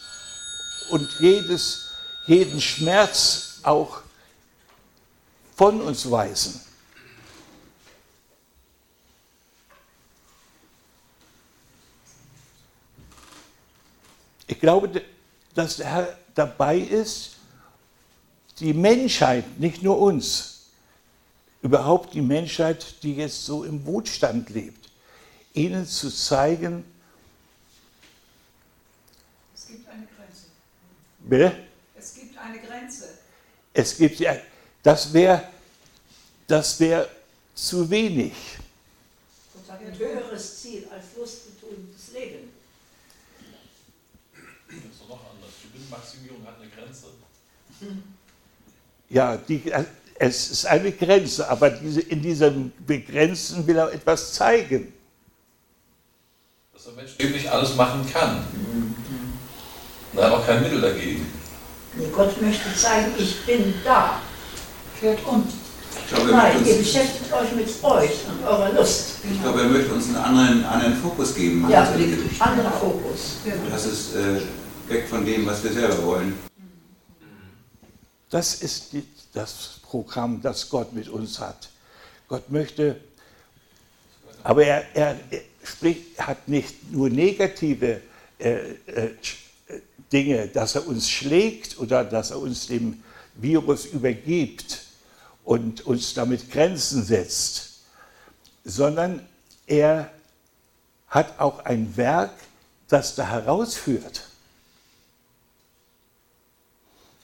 und 0.90 1.10
jedes, 1.20 1.92
jeden 2.26 2.60
Schmerz 2.62 3.60
auch 3.64 4.02
von 5.56 5.82
uns 5.82 6.10
weisen. 6.10 6.60
Ich 14.48 14.60
glaube, 14.60 15.02
dass 15.54 15.78
der 15.78 15.86
Herr 15.88 16.18
dabei 16.36 16.78
ist, 16.78 17.38
die 18.60 18.74
Menschheit, 18.74 19.60
nicht 19.60 19.82
nur 19.82 20.00
uns, 20.00 20.68
überhaupt 21.62 22.14
die 22.14 22.22
Menschheit, 22.22 23.04
die 23.04 23.16
jetzt 23.16 23.46
so 23.46 23.64
im 23.64 23.86
Wohlstand 23.86 24.50
lebt, 24.50 24.90
ihnen 25.54 25.86
zu 25.86 26.10
zeigen, 26.10 26.84
Es 29.62 29.68
gibt 29.68 29.88
eine 29.90 30.08
Grenze. 30.08 30.48
Bitte? 31.24 31.52
Es 31.98 32.14
gibt 32.16 32.38
eine 32.38 32.60
Grenze. 32.60 33.10
Es 33.74 33.98
gibt 33.98 34.20
ja, 34.20 34.36
das 34.84 35.14
wäre 35.14 35.44
das 36.48 36.80
wär 36.80 37.08
zu 37.56 37.90
wenig. 37.90 38.34
Hat 39.68 39.80
ein 39.80 39.98
höheres 39.98 40.62
Ziel 40.62 40.86
als 40.94 41.06
lustbetontes 41.18 42.12
Leben. 42.14 42.50
Das 44.68 44.76
ist 44.76 45.02
doch 45.02 45.10
noch 45.10 45.32
anders. 45.32 45.52
Die 45.64 45.72
Gewinnmaximierung 45.72 46.46
hat 46.46 46.60
eine 46.60 46.70
Grenze. 46.70 47.08
Ja, 49.10 49.38
die, 49.38 49.72
es 50.20 50.52
ist 50.52 50.66
eine 50.66 50.92
Grenze, 50.92 51.48
aber 51.50 51.70
diese, 51.70 52.02
in 52.02 52.22
diesem 52.22 52.74
Begrenzten 52.86 53.66
will 53.66 53.78
er 53.78 53.94
etwas 53.94 54.34
zeigen. 54.34 54.94
Dass 56.74 56.84
der 56.84 56.94
Mensch 56.94 57.12
eben 57.18 57.32
nicht 57.32 57.50
alles 57.50 57.76
machen 57.76 58.06
kann. 58.12 58.44
Und 60.13 60.19
er 60.19 60.26
hat 60.26 60.34
auch 60.34 60.45
kein 60.45 60.62
Mittel 60.62 60.82
dagegen. 60.82 61.26
Nee, 61.95 62.08
Gott 62.15 62.41
möchte 62.41 62.74
zeigen, 62.76 63.13
ich 63.17 63.45
bin 63.45 63.74
da. 63.84 64.19
Kehrt 65.00 65.26
um. 65.26 65.47
Ich 66.04 66.13
glaube, 66.13 66.32
er 66.32 66.38
Nein, 66.38 66.54
möchte 66.56 66.69
ihr 66.69 66.78
uns, 66.78 66.86
beschäftigt 66.86 67.34
euch 67.34 67.52
mit 67.54 67.84
euch 67.84 68.12
und 68.28 68.45
eurer 68.45 68.74
Lust. 68.74 69.15
ich 69.30 69.41
glaube, 69.41 69.62
er 69.62 69.67
möchte 69.67 69.93
uns 69.93 70.08
einen 70.08 70.15
anderen, 70.17 70.65
anderen 70.65 70.95
Fokus 70.95 71.36
geben. 71.36 71.65
Ja, 71.69 71.82
Also, 71.84 71.93
anderer 72.39 72.71
Fokus. 72.71 73.38
Das 73.69 73.86
ist 73.86 74.15
äh, 74.15 74.41
weg 74.89 75.08
von 75.10 75.26
dem, 75.26 75.45
was 75.45 75.63
wir 75.63 75.71
selber 75.71 76.04
wollen. 76.04 76.38
Das 78.30 78.56
ist 78.56 78.93
die, 78.93 79.04
das 79.34 79.80
Programm, 79.84 80.41
das 80.41 80.69
Gott 80.69 80.93
mit 80.93 81.10
uns 81.10 81.39
hat. 81.39 81.69
Gott 82.28 82.50
möchte, 82.50 82.95
aber 84.43 84.63
er, 84.63 84.86
er, 84.93 85.17
er 85.30 85.41
spricht, 85.63 86.17
hat 86.19 86.47
nicht 86.47 86.91
nur 86.91 87.10
negative 87.10 88.00
äh, 88.39 88.54
äh, 88.86 89.10
Dinge, 90.12 90.47
dass 90.47 90.76
er 90.76 90.88
uns 90.88 91.10
schlägt 91.10 91.80
oder 91.80 92.04
dass 92.04 92.32
er 92.32 92.39
uns 92.39 92.67
dem 92.67 93.04
Virus 93.36 93.86
übergibt 93.86 94.82
und 95.43 95.86
uns 95.86 96.13
damit 96.13 96.52
Grenzen 96.52 97.04
setzt, 97.04 97.82
sondern 98.63 99.26
er 99.67 100.12
hat 101.08 101.39
auch 101.39 101.65
ein 101.65 101.95
Werk, 101.97 102.34
das 102.88 103.15
da 103.15 103.28
herausführt. 103.28 104.28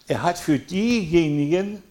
Er 0.08 0.24
hat 0.24 0.38
für 0.38 0.58
diejenigen, 0.58 1.84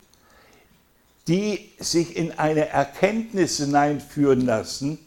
die 1.28 1.72
sich 1.78 2.16
in 2.16 2.32
eine 2.38 2.68
Erkenntnis 2.68 3.58
hineinführen 3.58 4.40
lassen, 4.42 4.98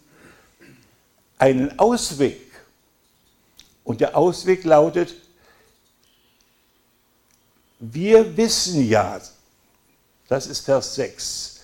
einen 1.38 1.80
Ausweg. 1.80 2.40
Und 3.84 4.02
der 4.02 4.16
Ausweg 4.16 4.64
lautet, 4.66 5.16
wir 7.80 8.36
wissen 8.36 8.88
ja, 8.88 9.20
das 10.28 10.48
ist 10.48 10.62
Vers 10.62 10.96
6, 10.96 11.60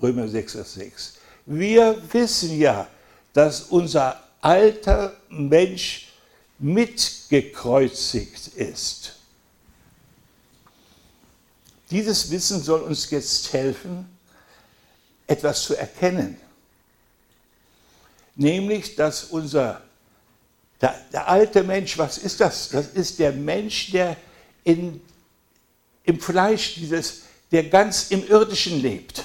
Römer 0.00 0.28
6, 0.28 0.52
Vers 0.52 0.74
6, 0.74 1.14
wir 1.46 2.02
wissen 2.12 2.58
ja, 2.58 2.88
dass 3.32 3.62
unser 3.62 4.22
alter 4.40 5.16
Mensch 5.28 6.08
mitgekreuzigt 6.58 8.48
ist. 8.48 9.16
Dieses 11.90 12.30
Wissen 12.30 12.62
soll 12.62 12.80
uns 12.82 13.10
jetzt 13.10 13.52
helfen, 13.52 14.08
etwas 15.26 15.62
zu 15.62 15.74
erkennen. 15.74 16.38
Nämlich, 18.34 18.96
dass 18.96 19.24
unser, 19.24 19.82
der, 20.82 21.00
der 21.12 21.28
alte 21.28 21.62
Mensch, 21.62 21.96
was 21.96 22.18
ist 22.18 22.40
das? 22.40 22.70
Das 22.70 22.88
ist 22.88 23.20
der 23.20 23.32
Mensch, 23.32 23.92
der 23.92 24.16
in, 24.64 25.00
im 26.02 26.20
Fleisch, 26.20 26.74
dieses, 26.74 27.22
der 27.52 27.64
ganz 27.64 28.10
im 28.10 28.26
Irdischen 28.28 28.82
lebt. 28.82 29.24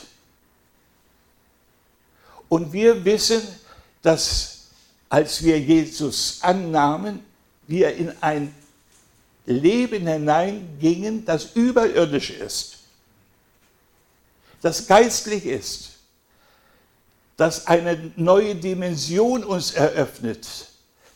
Und 2.47 2.71
wir 2.71 3.03
wissen, 3.03 3.41
dass 4.03 4.67
als 5.09 5.43
wir 5.43 5.59
Jesus 5.59 6.39
annahmen, 6.41 7.25
wir 7.65 7.95
in 7.95 8.13
ein 8.21 8.53
Leben 9.45 10.07
hineingingen, 10.07 11.25
das 11.25 11.55
überirdisch 11.55 12.29
ist, 12.29 12.77
das 14.61 14.85
geistlich 14.85 15.45
ist, 15.45 15.91
das 17.37 17.67
eine 17.67 18.11
neue 18.15 18.55
Dimension 18.55 19.43
uns 19.43 19.71
eröffnet, 19.71 20.66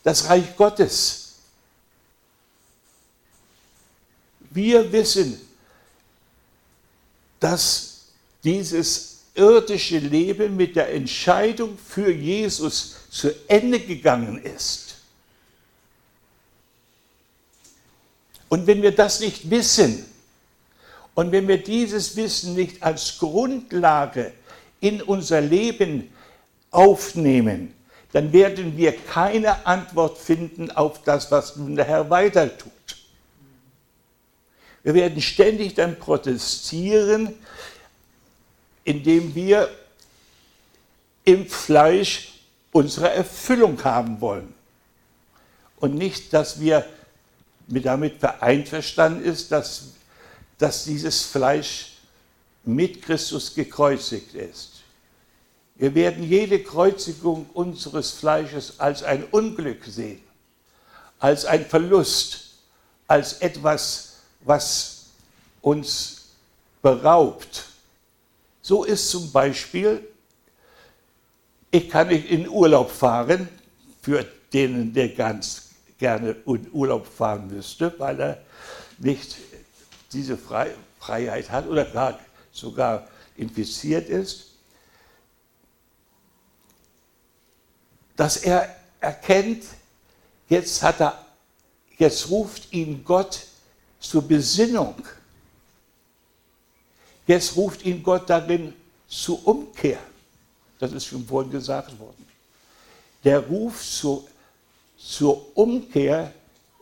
das 0.02 0.28
Reich 0.28 0.56
Gottes. 0.56 1.34
Wir 4.50 4.90
wissen, 4.92 5.40
dass 7.40 8.02
dieses 8.44 9.20
irdische 9.34 9.98
Leben 9.98 10.56
mit 10.56 10.76
der 10.76 10.92
Entscheidung 10.92 11.78
für 11.78 12.12
Jesus 12.12 12.96
zu 13.10 13.30
Ende 13.48 13.80
gegangen 13.80 14.42
ist. 14.42 14.96
Und 18.48 18.66
wenn 18.66 18.82
wir 18.82 18.94
das 18.94 19.20
nicht 19.20 19.48
wissen 19.48 20.04
und 21.14 21.32
wenn 21.32 21.48
wir 21.48 21.62
dieses 21.62 22.16
Wissen 22.16 22.54
nicht 22.54 22.82
als 22.82 23.16
Grundlage 23.18 24.32
in 24.80 25.00
unser 25.00 25.40
Leben 25.40 26.12
aufnehmen, 26.70 27.72
dann 28.12 28.32
werden 28.32 28.76
wir 28.76 28.96
keine 28.96 29.66
Antwort 29.66 30.18
finden 30.18 30.70
auf 30.70 31.02
das, 31.02 31.30
was 31.30 31.56
nun 31.56 31.76
der 31.76 31.86
Herr 31.86 32.10
weiter 32.10 32.56
tut. 32.56 32.72
Wir 34.82 34.94
werden 34.94 35.22
ständig 35.22 35.74
dann 35.74 35.98
protestieren, 35.98 37.34
indem 38.84 39.34
wir 39.34 39.70
im 41.24 41.46
Fleisch 41.46 42.32
unsere 42.72 43.10
Erfüllung 43.10 43.82
haben 43.84 44.20
wollen. 44.20 44.52
Und 45.76 45.94
nicht, 45.94 46.32
dass 46.32 46.60
wir 46.60 46.84
mit 47.68 47.86
damit 47.86 48.22
einverstanden 48.24 49.24
ist, 49.24 49.52
dass, 49.52 49.92
dass 50.58 50.84
dieses 50.84 51.22
Fleisch 51.22 51.92
mit 52.64 53.02
Christus 53.02 53.54
gekreuzigt 53.54 54.34
ist. 54.34 54.71
Wir 55.74 55.94
werden 55.94 56.22
jede 56.22 56.62
Kreuzigung 56.62 57.46
unseres 57.54 58.10
Fleisches 58.12 58.78
als 58.78 59.02
ein 59.02 59.24
Unglück 59.24 59.84
sehen, 59.84 60.20
als 61.18 61.44
ein 61.44 61.64
Verlust, 61.66 62.50
als 63.06 63.34
etwas, 63.34 64.16
was 64.40 65.06
uns 65.60 66.26
beraubt. 66.82 67.66
So 68.60 68.84
ist 68.84 69.10
zum 69.10 69.32
Beispiel, 69.32 70.06
ich 71.70 71.88
kann 71.88 72.08
nicht 72.08 72.30
in 72.30 72.48
Urlaub 72.48 72.90
fahren, 72.90 73.48
für 74.02 74.26
den, 74.52 74.92
der 74.92 75.08
ganz 75.10 75.70
gerne 75.98 76.36
in 76.46 76.68
Urlaub 76.72 77.06
fahren 77.06 77.48
müsste, 77.48 77.94
weil 77.98 78.20
er 78.20 78.42
nicht 78.98 79.36
diese 80.12 80.36
Freiheit 80.36 81.50
hat 81.50 81.66
oder 81.66 81.84
gar, 81.84 82.18
sogar 82.52 83.08
infiziert 83.36 84.08
ist, 84.08 84.51
dass 88.22 88.36
er 88.36 88.72
erkennt, 89.00 89.64
jetzt 90.48 90.80
hat 90.80 91.00
er, 91.00 91.26
jetzt 91.98 92.30
ruft 92.30 92.72
ihn 92.72 93.02
Gott 93.04 93.40
zur 93.98 94.22
Besinnung. 94.22 94.94
Jetzt 97.26 97.56
ruft 97.56 97.84
ihn 97.84 98.00
Gott 98.00 98.30
darin 98.30 98.74
zur 99.08 99.44
Umkehr. 99.44 99.98
Das 100.78 100.92
ist 100.92 101.06
schon 101.06 101.26
vorhin 101.26 101.50
gesagt 101.50 101.98
worden. 101.98 102.24
Der 103.24 103.40
Ruf 103.40 103.84
zur, 103.84 104.24
zur 104.96 105.44
Umkehr 105.58 106.32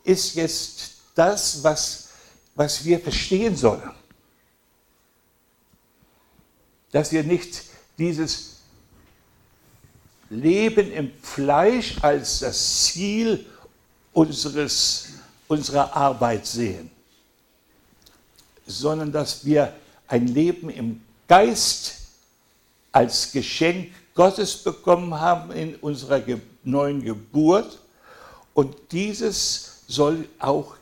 ist 0.05 0.35
jetzt 0.35 0.91
das, 1.15 1.65
was, 1.65 2.09
was 2.55 2.85
wir 2.85 3.01
verstehen 3.01 3.57
sollen. 3.57 3.91
Dass 6.93 7.11
wir 7.11 7.25
nicht 7.25 7.63
dieses 7.97 8.60
Leben 10.31 10.93
im 10.93 11.13
Fleisch 11.21 11.97
als 12.03 12.39
das 12.39 12.85
Ziel 12.85 13.45
unseres, 14.13 15.09
unserer 15.49 15.95
Arbeit 15.95 16.47
sehen, 16.47 16.91
sondern 18.67 19.11
dass 19.11 19.45
wir 19.45 19.75
ein 20.07 20.29
Leben 20.29 20.71
im 20.71 21.03
Geist 21.29 21.97
als 22.93 23.33
Geschenk 23.33 23.93
Gottes 24.15 24.57
bekommen 24.57 25.15
haben 25.15 25.51
in 25.53 25.77
unserer 25.77 26.23
neuen 26.65 27.03
Geburt. 27.03 27.79
Und 28.55 28.77
dieses 28.91 29.83
soll 29.87 30.29
auch 30.39 30.77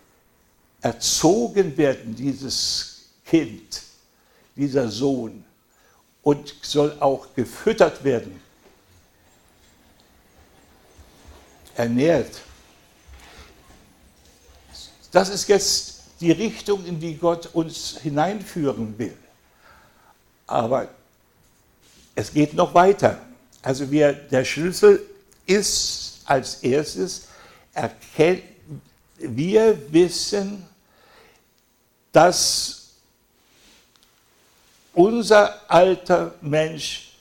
erzogen 0.81 1.77
werden, 1.77 2.15
dieses 2.15 3.09
Kind, 3.25 3.83
dieser 4.57 4.91
Sohn 4.91 5.45
und 6.23 6.55
soll 6.63 6.97
auch 7.01 7.35
gefüttert 7.35 8.05
werden, 8.05 8.41
ernährt. 11.79 12.41
Das 15.11 15.29
ist 15.29 15.49
jetzt 15.49 16.03
die 16.21 16.33
Richtung, 16.33 16.85
in 16.85 17.01
die 17.01 17.17
Gott 17.17 17.47
uns 17.55 17.99
hineinführen 18.03 18.99
will. 18.99 19.17
Aber 20.47 20.89
es 22.15 22.33
geht 22.33 22.55
noch 22.55 22.75
weiter. 22.75 23.21
Also 23.63 23.91
wir, 23.91 24.13
der 24.13 24.45
Schlüssel 24.45 25.03
ist 25.47 26.21
als 26.25 26.57
erstes, 26.57 27.29
erkennt, 27.73 28.43
wir 29.19 29.93
wissen, 29.93 30.65
dass 32.13 32.91
unser 34.93 35.71
alter 35.71 36.35
Mensch 36.41 37.13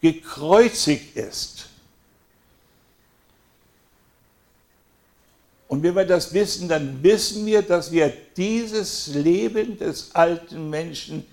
gekreuzigt 0.00 1.16
ist. 1.16 1.69
Und 5.70 5.84
wenn 5.84 5.94
wir 5.94 6.04
das 6.04 6.34
wissen, 6.34 6.68
dann 6.68 7.00
wissen 7.00 7.46
wir, 7.46 7.62
dass 7.62 7.92
wir 7.92 8.12
dieses 8.36 9.06
Leben 9.06 9.78
des 9.78 10.12
alten 10.16 10.68
Menschen 10.68 11.24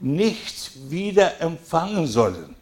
nicht 0.00 0.90
wieder 0.90 1.40
empfangen 1.40 2.08
sollen. 2.08 2.56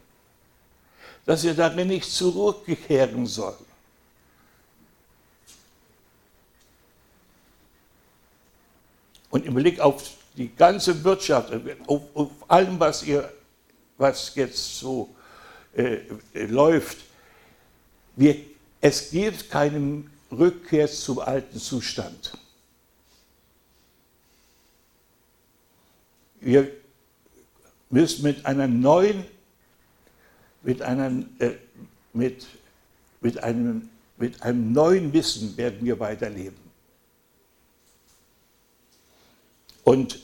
Dass 1.25 1.43
wir 1.43 1.55
darin 1.55 1.87
nicht 1.87 2.11
zurückkehren 2.11 3.25
sollen. 3.25 3.65
Und 9.31 9.47
im 9.47 9.55
Blick 9.55 9.79
auf 9.79 10.03
die 10.37 10.55
ganze 10.55 11.03
Wirtschaft, 11.03 11.51
auf, 11.87 12.03
auf 12.13 12.29
allem, 12.47 12.79
was, 12.79 13.01
ihr, 13.01 13.33
was 13.97 14.35
jetzt 14.35 14.77
so 14.77 15.09
äh, 15.75 16.01
läuft, 16.35 16.99
wir, 18.15 18.35
es 18.79 19.09
gibt 19.09 19.49
keinen 19.49 20.11
Rückkehr 20.37 20.87
zum 20.87 21.19
alten 21.19 21.59
Zustand. 21.59 22.37
Wir 26.39 26.71
müssen 27.89 28.23
mit 28.23 28.45
einer 28.45 28.67
neuen, 28.67 29.25
mit, 30.61 30.81
einer, 30.81 31.23
äh, 31.39 31.55
mit, 32.13 32.45
mit, 33.21 33.43
einem, 33.43 33.89
mit 34.17 34.41
einem 34.41 34.71
neuen 34.71 35.13
Wissen 35.13 35.57
werden 35.57 35.83
wir 35.83 35.99
weiterleben. 35.99 36.57
Und 39.83 40.19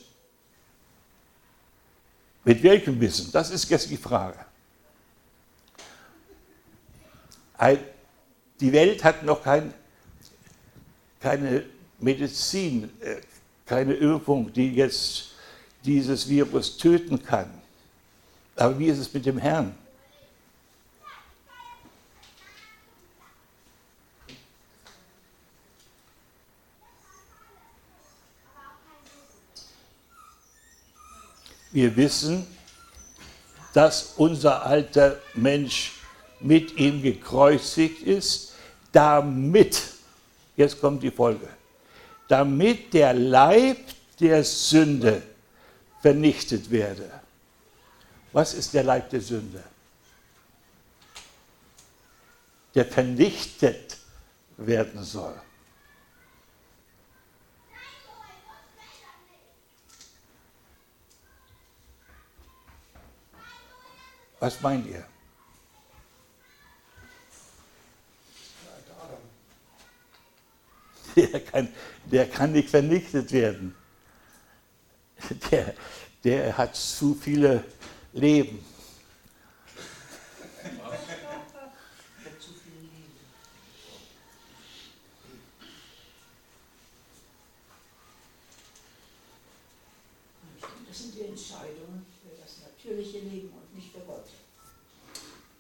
mit 2.44 2.64
welchem 2.64 3.00
Wissen? 3.00 3.32
Das 3.32 3.52
ist 3.52 3.70
jetzt 3.70 3.90
die 3.90 3.98
Frage. 3.98 4.46
Die 8.60 8.74
Welt 8.74 9.04
hat 9.04 9.24
noch 9.24 9.44
kein 9.44 9.74
keine 11.22 11.64
Medizin, 12.00 12.90
äh, 13.00 13.18
keine 13.66 13.94
Impfung, 13.94 14.52
die 14.52 14.74
jetzt 14.74 15.30
dieses 15.86 16.28
Virus 16.28 16.78
töten 16.78 17.24
kann. 17.24 17.50
Aber 18.56 18.78
wie 18.78 18.88
ist 18.88 18.98
es 18.98 19.14
mit 19.14 19.26
dem 19.26 19.38
Herrn? 19.38 19.76
Wir 31.72 31.96
wissen, 31.96 32.46
dass 33.74 34.16
unser 34.18 34.66
alter 34.66 35.20
Mensch 35.34 35.94
mit 36.42 36.78
ihm 36.78 37.02
gekreuzigt 37.02 38.04
ist, 38.04 38.54
damit 38.92 39.82
Jetzt 40.62 40.80
kommt 40.80 41.02
die 41.02 41.10
Folge. 41.10 41.50
Damit 42.28 42.94
der 42.94 43.16
Leib 43.16 43.80
der 44.20 44.44
Sünde 44.44 45.24
vernichtet 46.04 46.70
werde. 46.70 47.10
Was 48.32 48.54
ist 48.54 48.72
der 48.72 48.84
Leib 48.84 49.10
der 49.10 49.22
Sünde? 49.22 49.64
Der 52.76 52.86
vernichtet 52.86 53.98
werden 54.58 55.04
soll. 55.04 55.34
Was 64.40 64.62
meint 64.62 64.86
ihr? 64.86 65.11
Der 71.16 71.40
kann, 71.40 71.68
der 72.06 72.30
kann 72.30 72.52
nicht 72.52 72.70
vernichtet 72.70 73.32
werden. 73.32 73.76
Der, 75.52 75.74
der 76.24 76.58
hat 76.58 76.76
zu 76.76 77.14
viele 77.14 77.64
Leben. 78.14 78.66
Das 90.88 91.00
sind 91.00 91.16
die 91.16 91.22
Entscheidungen 91.22 92.06
für 92.22 92.42
das 92.42 92.58
natürliche 92.64 93.20
Leben 93.20 93.50
und 93.50 93.76
nicht 93.76 93.92
für 93.92 94.00
Gott. 94.00 94.26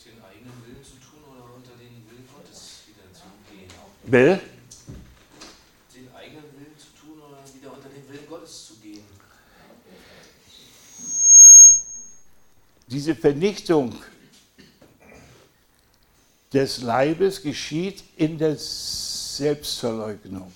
Den 0.03 0.23
eigenen 0.23 0.65
Willen 0.65 0.83
zu 0.83 0.93
tun 0.99 1.23
oder 1.29 1.55
unter 1.55 1.71
den 1.71 2.03
Willen 2.09 2.27
Gottes 2.35 2.81
wieder 2.87 3.13
zu 3.13 3.23
gehen. 3.49 3.69
Will? 4.11 4.50
Diese 12.91 13.15
Vernichtung 13.15 13.95
des 16.54 16.82
Leibes 16.82 17.41
geschieht 17.41 18.04
in 18.17 18.38
der 18.38 18.58
Selbstverleugnung. 18.58 20.51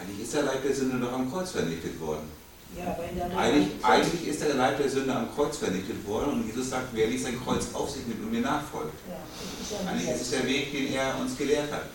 Eigentlich 0.00 0.20
ist 0.22 0.34
der 0.34 0.44
Leib 0.44 0.62
der 0.62 0.74
Sünde 0.74 1.00
doch 1.00 1.12
am 1.12 1.30
Kreuz 1.30 1.50
vernichtet 1.50 1.98
worden. 1.98 2.28
Ja, 2.76 2.92
aber 2.92 3.08
in 3.08 3.16
der 3.16 3.36
eigentlich, 3.36 3.84
eigentlich 3.84 4.28
ist 4.28 4.42
der 4.42 4.54
Leib 4.54 4.78
der 4.78 4.88
Sünde 4.88 5.14
am 5.14 5.34
Kreuz 5.34 5.56
vernichtet 5.56 6.06
worden 6.06 6.34
und 6.34 6.46
Jesus 6.46 6.70
sagt, 6.70 6.88
wer 6.92 7.08
nicht 7.08 7.22
sein 7.22 7.40
Kreuz 7.42 7.66
auf 7.72 7.90
sich 7.90 8.06
nimmt 8.06 8.22
und 8.22 8.32
mir 8.32 8.40
nachfolgt. 8.40 8.94
Ja, 9.08 9.16
ist 9.60 9.88
eigentlich 9.88 10.08
ist 10.08 10.22
es 10.22 10.30
der 10.30 10.46
Weg, 10.46 10.72
den 10.72 10.92
er 10.92 11.18
uns 11.18 11.36
gelehrt 11.36 11.72
hat. 11.72 11.86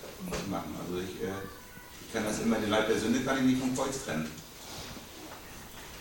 Machen. 0.50 0.76
Also 0.86 1.00
ich, 1.00 1.22
äh, 1.24 1.32
ich 2.06 2.14
kann 2.14 2.26
das 2.26 2.40
immer, 2.40 2.58
den 2.58 2.70
Leib 2.70 2.88
der 2.88 3.00
Sünde 3.00 3.22
kann 3.22 3.38
ich 3.38 3.44
nicht 3.44 3.60
vom 3.60 3.76
Kreuz 3.76 4.04
trennen. 4.06 4.30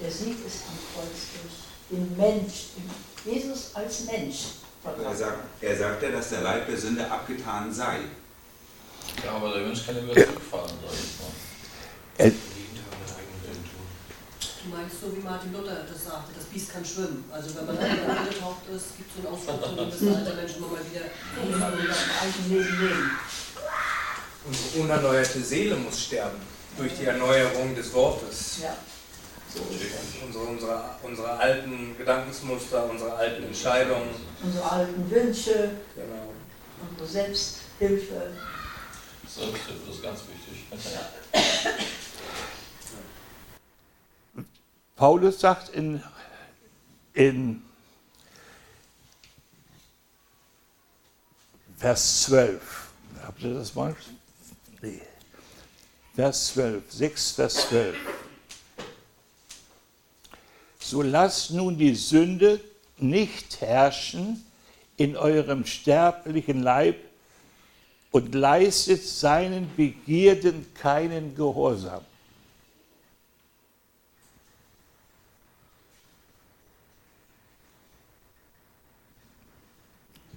Der 0.00 0.10
Sieg 0.10 0.36
ist 0.46 0.62
am 0.68 0.78
Kreuz 0.94 1.18
durch 1.34 1.54
den 1.90 2.16
Mensch, 2.16 2.54
Jesus 3.24 3.70
als 3.74 4.04
Mensch. 4.04 4.36
Er 4.84 5.14
sagt, 5.16 5.38
er 5.60 5.76
sagt 5.76 6.02
ja, 6.02 6.10
dass 6.10 6.30
der 6.30 6.42
Leib 6.42 6.66
der 6.68 6.76
Sünde 6.78 7.10
abgetan 7.10 7.72
sei. 7.72 7.98
Ja, 9.24 9.32
aber 9.32 9.54
der 9.54 9.62
Mensch 9.62 9.84
kann 9.84 9.96
ja 9.96 10.02
wieder 10.04 10.26
zurückfahren. 10.26 10.70
Er, 12.16 12.30
Du 14.68 14.76
meinst 14.76 15.00
so 15.00 15.16
wie 15.16 15.20
Martin 15.22 15.52
Luther 15.52 15.84
das 15.90 16.04
sagte, 16.04 16.32
das 16.36 16.44
Biest 16.44 16.72
kann 16.72 16.84
schwimmen. 16.84 17.24
Also 17.32 17.54
wenn 17.56 17.66
man 17.66 17.78
einmal 17.78 18.18
angetaucht 18.18 18.68
ist, 18.74 18.96
gibt 18.98 19.10
es 19.10 19.22
so 19.22 19.28
einen 19.28 19.34
Ausdruck, 19.34 19.64
von 19.64 19.76
dem 19.76 19.90
das 19.90 20.16
alte 20.16 20.36
Mensch 20.36 20.56
immer 20.56 20.66
mal 20.66 20.84
wieder 20.84 21.06
im 21.42 21.62
alten 21.62 22.50
Leben 22.50 22.80
leben. 22.80 23.10
Unsere 24.44 24.82
unerneuerte 24.84 25.40
Seele 25.40 25.76
muss 25.76 26.04
sterben 26.04 26.38
durch 26.76 26.92
die 26.98 27.04
Erneuerung 27.06 27.74
des 27.74 27.92
Wortes. 27.94 28.58
Ja. 28.62 28.76
So 29.54 29.60
unsere, 30.26 30.44
unsere, 30.46 30.84
unsere 31.02 31.30
alten 31.38 31.96
Gedankensmuster, 31.96 32.88
unsere 32.90 33.14
alten 33.14 33.44
Entscheidungen. 33.44 34.10
Unsere 34.42 34.70
alten 34.70 35.10
Wünsche, 35.10 35.70
Genau. 35.94 36.32
unsere 36.90 37.08
Selbsthilfe. 37.08 38.32
Selbsthilfe 39.26 39.90
ist 39.90 40.02
ganz 40.02 40.20
wichtig. 40.20 40.66
Paulus 44.96 45.40
sagt 45.40 45.68
in, 45.70 46.02
in 47.14 47.62
Vers 51.78 52.22
12, 52.24 52.60
habt 53.22 53.40
ihr 53.42 53.54
das 53.54 53.74
mal? 53.74 53.94
Nee. 54.82 55.00
Vers 56.16 56.48
12, 56.48 56.82
6, 56.92 57.30
Vers 57.32 57.54
12. 57.68 57.96
So 60.90 61.02
lasst 61.02 61.50
nun 61.50 61.76
die 61.76 61.94
Sünde 61.94 62.60
nicht 62.96 63.60
herrschen 63.60 64.42
in 64.96 65.18
eurem 65.18 65.66
sterblichen 65.66 66.62
Leib 66.62 66.96
und 68.10 68.34
leistet 68.34 69.04
seinen 69.04 69.70
Begierden 69.76 70.66
keinen 70.72 71.34
Gehorsam. 71.34 72.02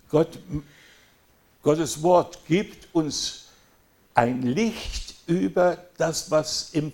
Gott, 0.10 0.38
Gottes 1.64 2.04
Wort 2.04 2.46
gibt 2.46 2.94
uns 2.94 3.46
ein 4.14 4.42
Licht 4.42 5.16
über 5.28 5.78
das, 5.98 6.30
was, 6.30 6.72
im, 6.74 6.92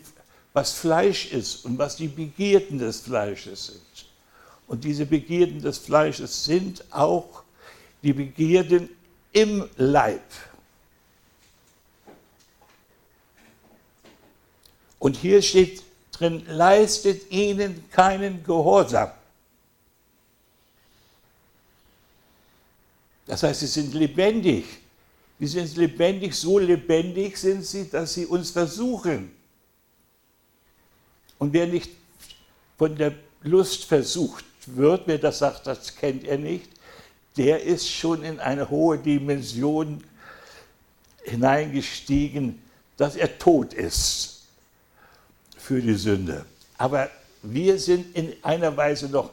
was 0.58 0.74
Fleisch 0.74 1.32
ist 1.34 1.66
und 1.66 1.78
was 1.78 1.98
die 1.98 2.08
Begierden 2.08 2.80
des 2.80 3.02
Fleisches 3.02 3.68
sind. 3.68 4.06
Und 4.66 4.84
diese 4.84 5.06
Begierden 5.06 5.62
des 5.62 5.78
Fleisches 5.78 6.46
sind 6.46 6.84
auch 6.90 7.44
die 8.02 8.12
Begierden 8.12 8.90
im 9.34 9.70
Leib. 9.76 10.24
Und 14.98 15.16
hier 15.16 15.44
steht 15.44 15.84
drin, 16.12 16.44
leistet 16.48 17.30
ihnen 17.30 17.88
keinen 17.92 18.44
Gehorsam. 18.44 19.12
Das 23.28 23.44
heißt, 23.44 23.60
sie 23.60 23.68
sind 23.68 23.94
lebendig. 23.94 24.66
Die 25.40 25.46
sind 25.46 25.78
lebendig, 25.78 26.34
so 26.34 26.58
lebendig 26.58 27.38
sind 27.38 27.64
sie, 27.64 27.88
dass 27.88 28.16
sie 28.16 28.26
uns 28.26 28.50
versuchen. 28.50 29.37
Und 31.40 31.54
wer 31.54 31.68
nicht 31.68 31.92
von 32.78 32.96
der 32.96 33.14
Lust 33.42 33.86
versucht 33.86 34.46
wird, 34.66 35.04
wer 35.06 35.18
das 35.18 35.40
sagt, 35.40 35.68
das 35.68 35.96
kennt 35.96 36.24
er 36.24 36.38
nicht, 36.38 36.70
der 37.38 37.64
ist 37.64 37.90
schon 37.90 38.24
in 38.24 38.40
eine 38.40 38.70
hohe 38.70 38.98
Dimension 38.98 40.04
hineingestiegen, 41.24 42.62
dass 42.98 43.16
er 43.16 43.38
tot 43.38 43.74
ist 43.74 44.44
für 45.58 45.82
die 45.82 45.94
Sünde. 45.94 46.46
Aber 46.78 47.10
wir 47.44 47.78
sind 47.80 48.16
in 48.16 48.34
einer 48.42 48.76
Weise 48.76 49.08
noch, 49.10 49.32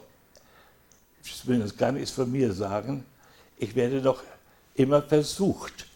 ich 1.24 1.46
will 1.46 1.60
das 1.60 1.76
gar 1.76 1.92
nicht 1.92 2.12
von 2.12 2.30
mir 2.30 2.52
sagen, 2.52 3.04
ich 3.58 3.74
werde 3.74 4.02
doch 4.02 4.22
immer 4.74 5.00
versucht 5.02 5.86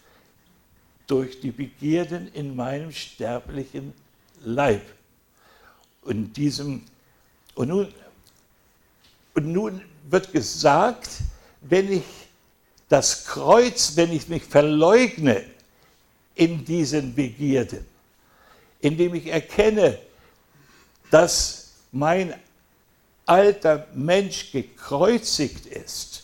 durch 1.06 1.40
die 1.40 1.50
Begierden 1.50 2.32
in 2.32 2.54
meinem 2.54 2.92
sterblichen 2.92 3.92
Leib. 4.42 4.82
Und, 6.08 6.32
diesem, 6.38 6.86
und, 7.54 7.68
nun, 7.68 7.94
und 9.34 9.52
nun 9.52 9.82
wird 10.08 10.32
gesagt, 10.32 11.18
wenn 11.60 11.92
ich 11.92 12.04
das 12.88 13.26
Kreuz, 13.26 13.94
wenn 13.94 14.10
ich 14.10 14.26
mich 14.26 14.42
verleugne 14.42 15.44
in 16.34 16.64
diesen 16.64 17.14
Begierden, 17.14 17.84
indem 18.80 19.16
ich 19.16 19.26
erkenne, 19.26 19.98
dass 21.10 21.72
mein 21.92 22.32
alter 23.26 23.86
Mensch 23.92 24.50
gekreuzigt 24.50 25.66
ist, 25.66 26.22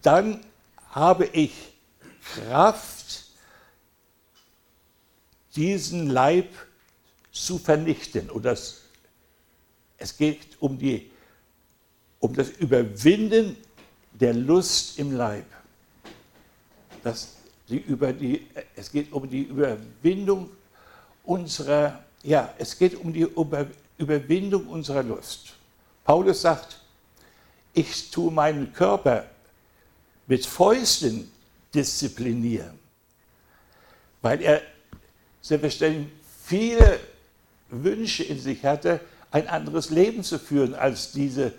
dann 0.00 0.42
habe 0.88 1.26
ich 1.26 1.52
Kraft, 2.34 3.26
diesen 5.54 6.08
Leib 6.08 6.48
zu 7.44 7.58
vernichten. 7.58 8.30
Und 8.30 8.44
das, 8.44 8.82
es 9.96 10.16
geht 10.16 10.60
um, 10.60 10.78
die, 10.78 11.10
um 12.20 12.34
das 12.34 12.50
Überwinden 12.50 13.56
der 14.12 14.34
Lust 14.34 14.98
im 14.98 15.12
Leib. 15.12 15.46
Das, 17.02 17.36
die, 17.68 17.78
über 17.78 18.12
die, 18.12 18.46
es 18.74 18.90
geht 18.90 19.12
um 19.12 19.28
die 19.28 19.42
Überwindung 19.42 20.50
unserer, 21.24 22.02
ja, 22.22 22.52
es 22.58 22.76
geht 22.76 22.96
um 22.96 23.12
die 23.12 23.20
über, 23.20 23.66
Überwindung 23.98 24.66
unserer 24.68 25.02
Lust. 25.02 25.54
Paulus 26.04 26.40
sagt, 26.40 26.80
ich 27.74 28.10
tue 28.10 28.32
meinen 28.32 28.72
Körper 28.72 29.26
mit 30.26 30.44
Fäusten 30.44 31.30
disziplinieren, 31.74 32.78
weil 34.22 34.42
er 34.42 34.62
selbstverständlich 35.40 36.08
viele 36.44 36.98
Wünsche 37.70 38.24
in 38.24 38.40
sich 38.40 38.64
hatte, 38.64 39.00
ein 39.30 39.46
anderes 39.48 39.90
Leben 39.90 40.22
zu 40.22 40.38
führen 40.38 40.74
als 40.74 41.12
diese, 41.12 41.52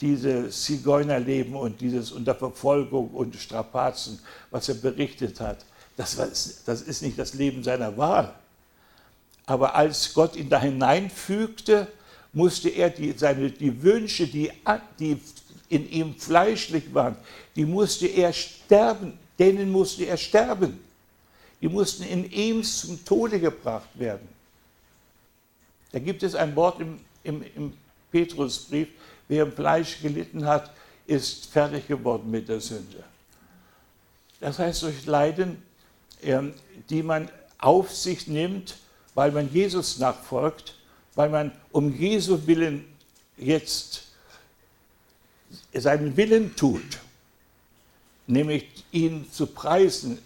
diese 0.00 0.50
Zigeunerleben 0.50 1.54
und 1.54 1.80
dieses 1.80 2.12
unter 2.12 2.34
Verfolgung 2.34 3.10
und 3.10 3.34
Strapazen, 3.36 4.18
was 4.50 4.68
er 4.68 4.74
berichtet 4.74 5.40
hat. 5.40 5.64
Das, 5.96 6.16
war, 6.16 6.26
das 6.26 6.82
ist 6.82 7.02
nicht 7.02 7.18
das 7.18 7.34
Leben 7.34 7.64
seiner 7.64 7.96
Wahl. 7.96 8.34
Aber 9.46 9.74
als 9.74 10.12
Gott 10.12 10.36
ihn 10.36 10.50
da 10.50 10.60
hineinfügte, 10.60 11.88
musste 12.32 12.68
er 12.68 12.90
die, 12.90 13.12
seine, 13.16 13.50
die 13.50 13.82
Wünsche, 13.82 14.26
die, 14.26 14.50
die 14.98 15.18
in 15.68 15.90
ihm 15.90 16.14
fleischlich 16.14 16.92
waren, 16.94 17.16
die 17.56 17.64
musste 17.64 18.06
er 18.06 18.32
sterben, 18.32 19.18
denen 19.38 19.70
musste 19.70 20.04
er 20.04 20.16
sterben. 20.16 20.78
Die 21.60 21.68
mussten 21.68 22.04
in 22.04 22.30
ihm 22.30 22.62
zum 22.62 23.04
Tode 23.04 23.40
gebracht 23.40 23.88
werden. 23.94 24.28
Da 25.92 25.98
gibt 25.98 26.22
es 26.22 26.34
ein 26.34 26.54
Wort 26.56 26.80
im, 26.80 27.00
im, 27.22 27.44
im 27.56 27.72
Petrusbrief, 28.10 28.88
wer 29.28 29.44
im 29.44 29.52
Fleisch 29.52 30.00
gelitten 30.00 30.44
hat, 30.44 30.72
ist 31.06 31.46
fertig 31.46 31.86
geworden 31.86 32.30
mit 32.30 32.48
der 32.48 32.60
Sünde. 32.60 33.02
Das 34.40 34.58
heißt, 34.58 34.82
durch 34.82 35.06
Leiden, 35.06 35.62
ähm, 36.22 36.54
die 36.90 37.02
man 37.02 37.30
auf 37.58 37.94
sich 37.94 38.26
nimmt, 38.26 38.76
weil 39.14 39.32
man 39.32 39.52
Jesus 39.52 39.98
nachfolgt, 39.98 40.74
weil 41.14 41.28
man 41.28 41.52
um 41.72 41.94
Jesu 41.96 42.46
Willen 42.46 42.84
jetzt 43.36 44.04
seinen 45.72 46.16
Willen 46.16 46.54
tut, 46.54 46.98
nämlich 48.26 48.66
ihn 48.92 49.30
zu 49.32 49.46
preisen, 49.46 50.18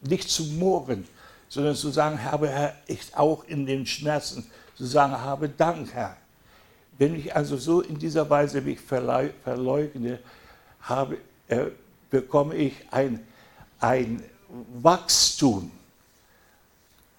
nicht 0.00 0.30
zu 0.30 0.44
murren, 0.44 1.06
sondern 1.48 1.74
zu 1.74 1.90
sagen, 1.90 2.22
habe 2.22 2.48
Herr, 2.48 2.74
ich 2.86 3.14
auch 3.16 3.44
in 3.44 3.66
den 3.66 3.86
Schmerzen, 3.86 4.50
zu 4.74 4.84
sagen, 4.84 5.12
habe 5.12 5.48
Dank, 5.48 5.92
Herr. 5.92 6.16
Wenn 6.98 7.14
ich 7.14 7.34
also 7.34 7.56
so 7.56 7.80
in 7.82 7.98
dieser 7.98 8.28
Weise 8.28 8.60
mich 8.60 8.80
verleugne, 8.80 10.18
habe, 10.80 11.18
äh, 11.48 11.66
bekomme 12.10 12.54
ich 12.54 12.74
ein, 12.90 13.26
ein 13.80 14.22
Wachstum. 14.80 15.70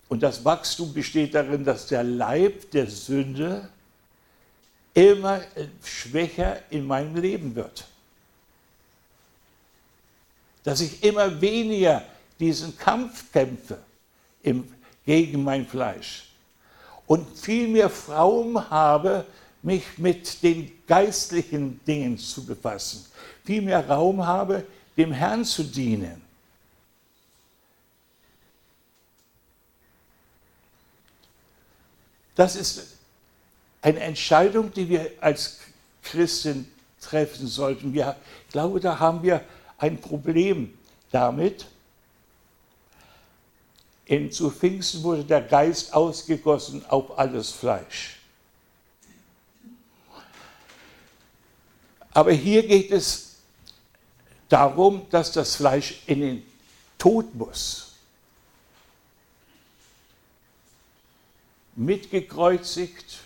Und 0.10 0.24
das 0.24 0.44
Wachstum 0.44 0.94
besteht 0.94 1.36
darin, 1.36 1.64
dass 1.64 1.88
der 1.88 2.04
Leib 2.04 2.72
der 2.72 2.88
Sünde 2.88 3.70
immer 4.94 5.42
schwächer 5.84 6.62
in 6.70 6.88
meinem 6.88 7.16
Leben 7.16 7.56
wird. 7.56 7.86
Dass 10.64 10.82
ich 10.82 11.04
immer 11.04 11.40
weniger 11.40 12.04
diesen 12.40 12.78
Kampf 12.78 13.32
kämpfe 13.32 13.78
im, 14.44 14.68
gegen 15.06 15.44
mein 15.44 15.66
Fleisch 15.66 16.28
und 17.08 17.38
viel 17.38 17.68
mehr 17.68 17.92
Raum 18.10 18.70
habe, 18.70 19.26
mich 19.62 19.98
mit 19.98 20.44
den 20.44 20.72
geistlichen 20.86 21.80
Dingen 21.86 22.18
zu 22.18 22.46
befassen, 22.46 23.06
viel 23.44 23.62
mehr 23.62 23.88
Raum 23.88 24.26
habe, 24.26 24.66
dem 24.96 25.12
Herrn 25.12 25.44
zu 25.46 25.64
dienen. 25.64 26.22
Das 32.36 32.56
ist 32.56 32.98
eine 33.82 34.00
Entscheidung, 34.00 34.72
die 34.72 34.88
wir 34.90 35.12
als 35.22 35.60
Christen 36.04 36.72
treffen 37.02 37.48
sollten. 37.48 37.94
Wir, 37.94 38.16
ich 38.46 38.52
glaube, 38.52 38.80
da 38.80 39.00
haben 39.00 39.24
wir 39.24 39.42
ein 39.78 40.00
Problem 40.00 40.78
damit. 41.12 41.66
In, 44.08 44.32
zu 44.32 44.50
Pfingsten 44.50 45.04
wurde 45.04 45.26
der 45.26 45.42
Geist 45.42 45.94
ausgegossen 45.94 46.86
auf 46.88 47.20
alles 47.20 47.52
Fleisch. 47.52 48.18
Aber 52.12 52.32
hier 52.32 52.66
geht 52.66 52.90
es 52.92 53.36
darum, 54.48 55.06
dass 55.10 55.34
das 55.34 55.58
Fleisch 55.58 56.02
in 56.08 56.22
den 56.22 56.46
Tod 56.98 57.36
muss. 57.36 57.96
Mitgekreuzigt, 61.76 63.20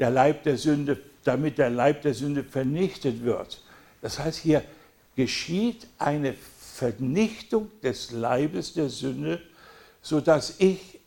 der 0.00 0.10
Leib 0.10 0.42
der 0.42 0.58
Sünde, 0.58 1.00
damit 1.22 1.58
der 1.58 1.70
Leib 1.70 2.02
der 2.02 2.12
Sünde 2.12 2.42
vernichtet 2.42 3.22
wird. 3.22 3.62
Das 4.02 4.18
heißt, 4.18 4.40
hier 4.40 4.64
geschieht 5.14 5.86
eine 5.96 6.34
Vernichtung 6.78 7.68
des 7.80 8.12
Leibes 8.12 8.72
der 8.72 8.88
Sünde, 8.88 9.42
sodass 10.00 10.54
ich 10.60 11.00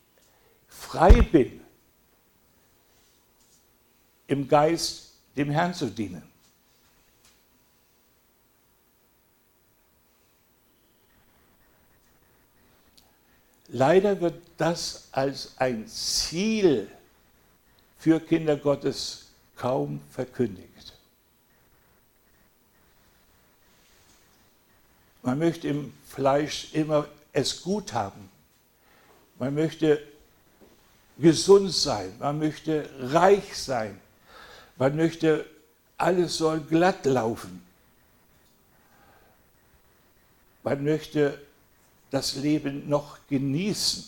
frei 0.68 1.22
bin, 1.22 1.62
im 4.28 4.50
Geist 4.50 5.14
dem 5.38 5.50
Herrn 5.50 5.74
zu 5.74 5.86
dienen. 5.86 6.24
Leider 13.70 14.20
wird 14.20 14.42
das 14.58 15.08
als 15.14 15.58
ein 15.58 15.88
Ziel 15.88 16.92
für 17.98 18.20
Kinder 18.20 18.58
Gottes 18.58 19.28
kaum 19.56 20.02
verkündigt. 20.12 20.98
Man 25.24 25.40
möchte 25.40 25.68
im 25.68 25.94
Fleisch 26.08 26.74
immer 26.74 27.08
es 27.34 27.62
gut 27.62 27.94
haben. 27.94 28.30
Man 29.38 29.54
möchte 29.54 30.02
gesund 31.18 31.72
sein. 31.72 32.14
Man 32.20 32.40
möchte 32.40 32.90
reich 33.00 33.56
sein. 33.58 34.00
Man 34.78 34.96
möchte, 34.96 35.46
alles 35.98 36.38
soll 36.38 36.60
glatt 36.62 37.06
laufen. 37.06 37.64
Man 40.64 40.84
möchte 40.84 41.40
das 42.10 42.36
Leben 42.36 42.90
noch 42.90 43.20
genießen. 43.28 44.06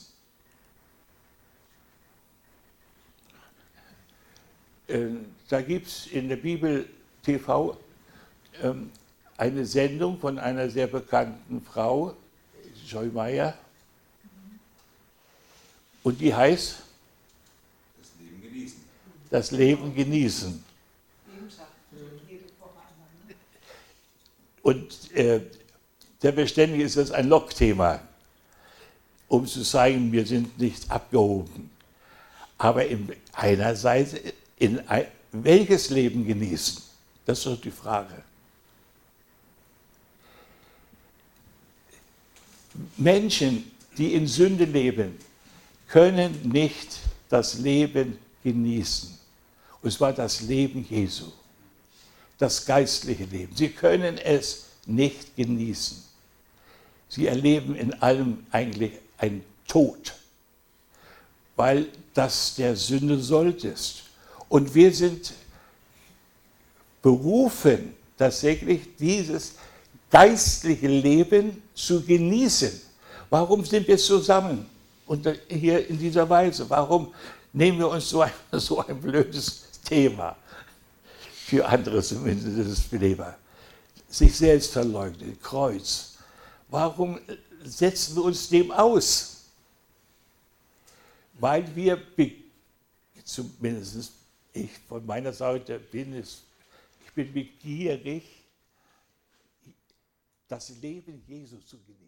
Ähm, 4.88 5.34
da 5.48 5.62
gibt 5.62 5.88
es 5.88 6.08
in 6.08 6.28
der 6.30 6.36
Bibel 6.36 6.88
TV 7.24 7.78
ähm, 8.62 8.92
eine 9.38 9.66
Sendung 9.66 10.20
von 10.20 10.38
einer 10.40 10.70
sehr 10.70 10.88
bekannten 10.88 11.62
Frau, 11.62 12.16
Joy 12.88 13.08
Meyer, 13.08 13.58
und 16.04 16.20
die 16.20 16.34
heißt 16.34 16.76
Das 18.00 18.10
Leben 18.20 18.42
genießen. 18.42 18.84
Das 19.30 19.52
Leben 19.52 19.96
genießen. 19.96 20.64
Und 24.62 25.12
äh, 25.14 25.42
selbstverständlich 26.22 26.84
ist 26.84 26.98
das 26.98 27.12
ein 27.12 27.28
Lockthema, 27.28 28.00
um 29.28 29.46
zu 29.46 29.62
zeigen, 29.64 30.12
wir 30.12 30.26
sind 30.26 30.58
nicht 30.58 30.90
abgehoben. 30.90 31.70
Aber 32.58 32.86
in 32.86 33.14
einerseits, 33.34 34.16
in 34.58 34.80
ein, 34.88 35.06
welches 35.34 35.90
Leben 35.90 36.26
genießen? 36.26 36.82
Das 37.26 37.40
ist 37.40 37.46
doch 37.46 37.60
die 37.60 37.72
Frage. 37.72 38.24
Menschen, 42.98 43.72
die 43.98 44.14
in 44.14 44.28
Sünde 44.28 44.66
leben, 44.66 45.18
können 45.88 46.50
nicht 46.52 47.00
das 47.30 47.56
Leben 47.60 48.18
genießen. 48.44 49.10
Und 49.82 49.92
zwar 49.92 50.14
das 50.14 50.42
Leben 50.42 50.86
Jesu, 50.90 51.26
das 52.38 52.66
geistliche 52.66 53.26
Leben. 53.26 53.56
Sie 53.56 53.70
können 53.70 54.18
es 54.18 54.66
nicht 54.86 55.36
genießen. 55.36 55.98
Sie 57.10 57.28
erleben 57.28 57.76
in 57.76 57.94
allem 58.02 58.46
eigentlich 58.52 58.94
einen 59.18 59.44
Tod, 59.68 60.14
weil 61.56 61.88
das 62.14 62.56
der 62.56 62.76
Sünde 62.76 63.20
sollt 63.20 63.64
ist. 63.64 64.04
Und 64.50 64.74
wir 64.74 64.94
sind 64.94 65.34
berufen, 67.02 67.96
tatsächlich 68.18 68.82
dieses 69.00 69.56
geistliche 70.10 70.88
Leben 70.88 71.63
zu 71.74 72.02
genießen. 72.02 72.82
Warum 73.30 73.66
sind 73.66 73.88
wir 73.88 73.98
zusammen 73.98 74.70
und 75.06 75.28
hier 75.50 75.88
in 75.88 75.98
dieser 75.98 76.30
Weise? 76.30 76.70
Warum 76.70 77.14
nehmen 77.52 77.80
wir 77.80 77.90
uns 77.90 78.10
so 78.10 78.22
ein, 78.22 78.32
so 78.52 78.86
ein 78.86 79.00
blödes 79.00 79.64
Thema? 79.84 80.36
Für 81.46 81.68
andere 81.68 82.02
zumindest 82.02 82.92
Leber. 82.92 83.36
Sich 84.08 84.36
selbst 84.38 84.72
verleugnen, 84.72 85.40
Kreuz. 85.42 86.14
Warum 86.70 87.20
setzen 87.64 88.16
wir 88.16 88.24
uns 88.24 88.50
dem 88.50 88.72
aus? 88.72 89.46
Weil 91.40 91.76
wir, 91.76 92.02
zumindest 93.24 94.12
ich 94.54 94.70
von 94.88 95.06
meiner 95.06 95.34
Seite 95.34 95.80
bin 95.80 96.14
es, 96.14 96.44
ich 97.06 97.14
bin 97.14 97.34
begierig, 97.34 98.24
das 100.54 100.70
Leben 100.82 101.24
Jesu 101.26 101.58
zu 101.62 101.80
genießen. 101.80 102.03